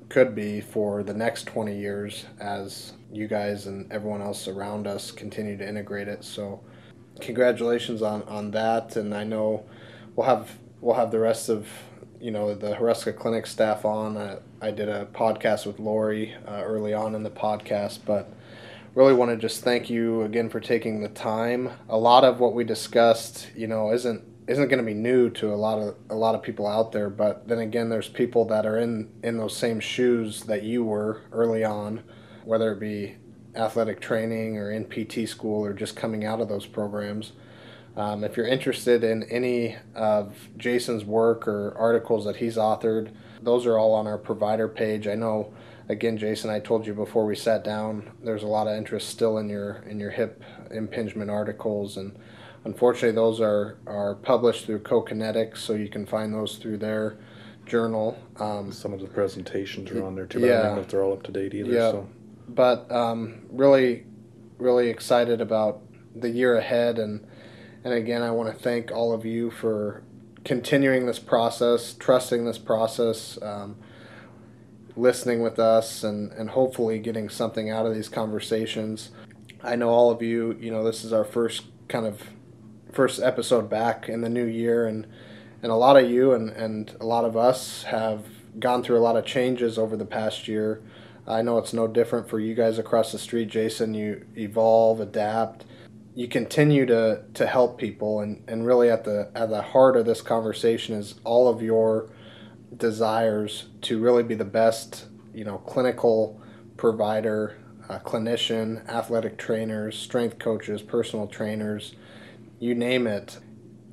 [0.08, 5.10] could be for the next 20 years as you guys and everyone else around us
[5.10, 6.24] continue to integrate it.
[6.24, 6.60] So,
[7.20, 8.96] congratulations on, on that.
[8.96, 9.64] And I know
[10.16, 11.68] we'll have we'll have the rest of
[12.20, 14.16] you know the Hruska Clinic staff on.
[14.16, 18.32] I, I did a podcast with Lori uh, early on in the podcast, but
[18.94, 21.70] really want to just thank you again for taking the time.
[21.88, 25.52] A lot of what we discussed, you know, isn't isn't going to be new to
[25.52, 27.10] a lot of a lot of people out there.
[27.10, 31.22] But then again, there's people that are in in those same shoes that you were
[31.32, 32.02] early on,
[32.44, 33.16] whether it be
[33.54, 37.32] athletic training or in PT school or just coming out of those programs.
[37.96, 43.10] Um, if you're interested in any of Jason's work or articles that he's authored,
[43.42, 45.06] those are all on our provider page.
[45.06, 45.52] I know,
[45.88, 49.36] again, Jason, I told you before we sat down, there's a lot of interest still
[49.38, 52.16] in your in your hip impingement articles, and
[52.64, 57.18] unfortunately, those are are published through CoKinetics, so you can find those through their
[57.66, 58.16] journal.
[58.38, 60.88] Um, Some of the presentations are on there too, but yeah, I don't know if
[60.88, 61.72] they're all up to date either.
[61.72, 61.90] Yeah.
[61.90, 62.08] So
[62.48, 64.06] but um, really,
[64.58, 65.82] really excited about
[66.14, 66.98] the year ahead.
[66.98, 67.26] And,
[67.84, 70.02] and again, I want to thank all of you for
[70.44, 73.76] continuing this process, trusting this process, um,
[74.96, 79.10] listening with us, and, and hopefully getting something out of these conversations.
[79.62, 82.22] I know all of you, you know, this is our first kind of
[82.92, 85.06] first episode back in the new year, and,
[85.62, 88.26] and a lot of you and, and a lot of us have
[88.58, 90.82] gone through a lot of changes over the past year
[91.26, 93.94] I know it's no different for you guys across the street, Jason.
[93.94, 95.64] You evolve, adapt.
[96.14, 100.04] You continue to, to help people, and, and really at the at the heart of
[100.04, 102.10] this conversation is all of your
[102.76, 106.40] desires to really be the best, you know, clinical
[106.76, 107.56] provider,
[107.88, 111.94] uh, clinician, athletic trainers, strength coaches, personal trainers,
[112.58, 113.38] you name it.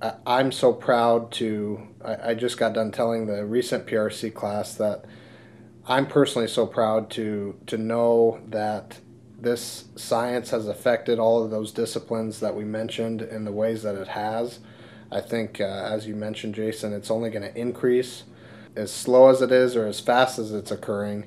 [0.01, 1.87] I, I'm so proud to.
[2.03, 5.05] I, I just got done telling the recent PRC class that
[5.89, 8.99] I'm personally so proud to to know that
[9.41, 13.95] this science has affected all of those disciplines that we mentioned in the ways that
[13.95, 14.59] it has.
[15.11, 18.23] I think, uh, as you mentioned, Jason, it's only going to increase
[18.75, 21.25] as slow as it is or as fast as it's occurring.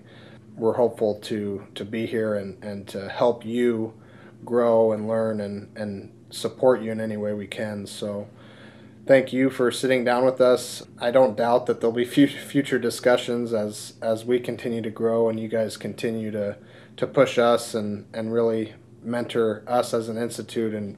[0.57, 3.95] we're hopeful to to be here and, and to help you
[4.45, 7.87] grow and learn and, and support you in any way we can.
[7.87, 8.29] So
[9.07, 10.83] thank you for sitting down with us.
[10.99, 15.39] I don't doubt that there'll be future discussions as as we continue to grow and
[15.39, 16.57] you guys continue to
[16.97, 20.97] to push us and and really mentor us as an institute and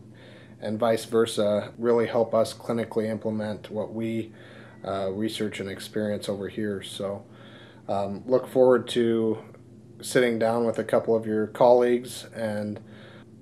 [0.61, 1.73] and vice versa.
[1.79, 4.33] Really help us clinically implement what we
[4.87, 6.83] uh, research and experience over here.
[6.83, 7.25] So
[7.89, 9.39] um, look forward to
[10.01, 12.81] sitting down with a couple of your colleagues and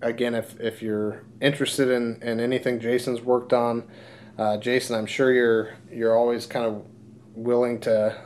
[0.01, 3.83] again if, if you're interested in, in anything jason's worked on
[4.39, 6.85] uh, Jason, I'm sure you're you're always kind of
[7.35, 8.17] willing to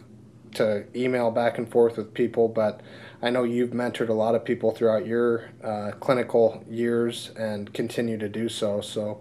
[0.54, 2.80] to email back and forth with people, but
[3.22, 8.18] I know you've mentored a lot of people throughout your uh, clinical years and continue
[8.18, 8.80] to do so.
[8.80, 9.20] So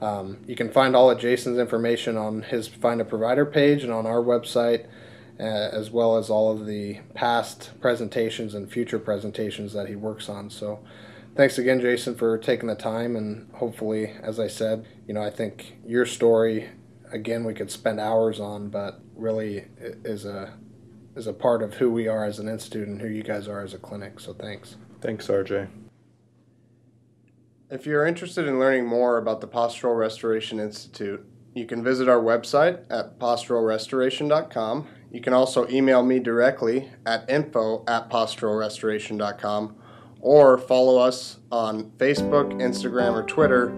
[0.00, 3.92] um, you can find all of Jason's information on his Find a Provider page and
[3.92, 4.86] on our website,
[5.38, 10.28] uh, as well as all of the past presentations and future presentations that he works
[10.28, 10.50] on.
[10.50, 10.80] So
[11.34, 13.16] thanks again, Jason, for taking the time.
[13.16, 16.68] And hopefully, as I said, you know, I think your story,
[17.10, 20.54] again, we could spend hours on, but really is a
[21.14, 23.62] is a part of who we are as an institute and who you guys are
[23.62, 24.18] as a clinic.
[24.18, 24.76] So thanks.
[25.02, 25.68] Thanks, RJ.
[27.70, 31.24] If you're interested in learning more about the Postural Restoration Institute,
[31.54, 34.88] you can visit our website at posturalrestoration.com.
[35.10, 39.76] You can also email me directly at info at posturalrestoration.com
[40.22, 43.68] or follow us on Facebook, Instagram, or Twitter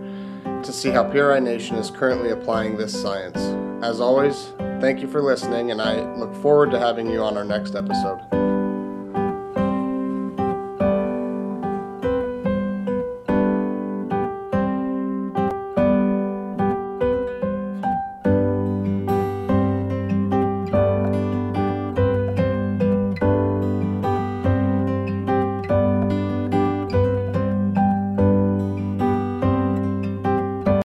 [0.62, 3.38] to see how PRI Nation is currently applying this science.
[3.84, 7.44] As always, thank you for listening, and I look forward to having you on our
[7.44, 8.43] next episode.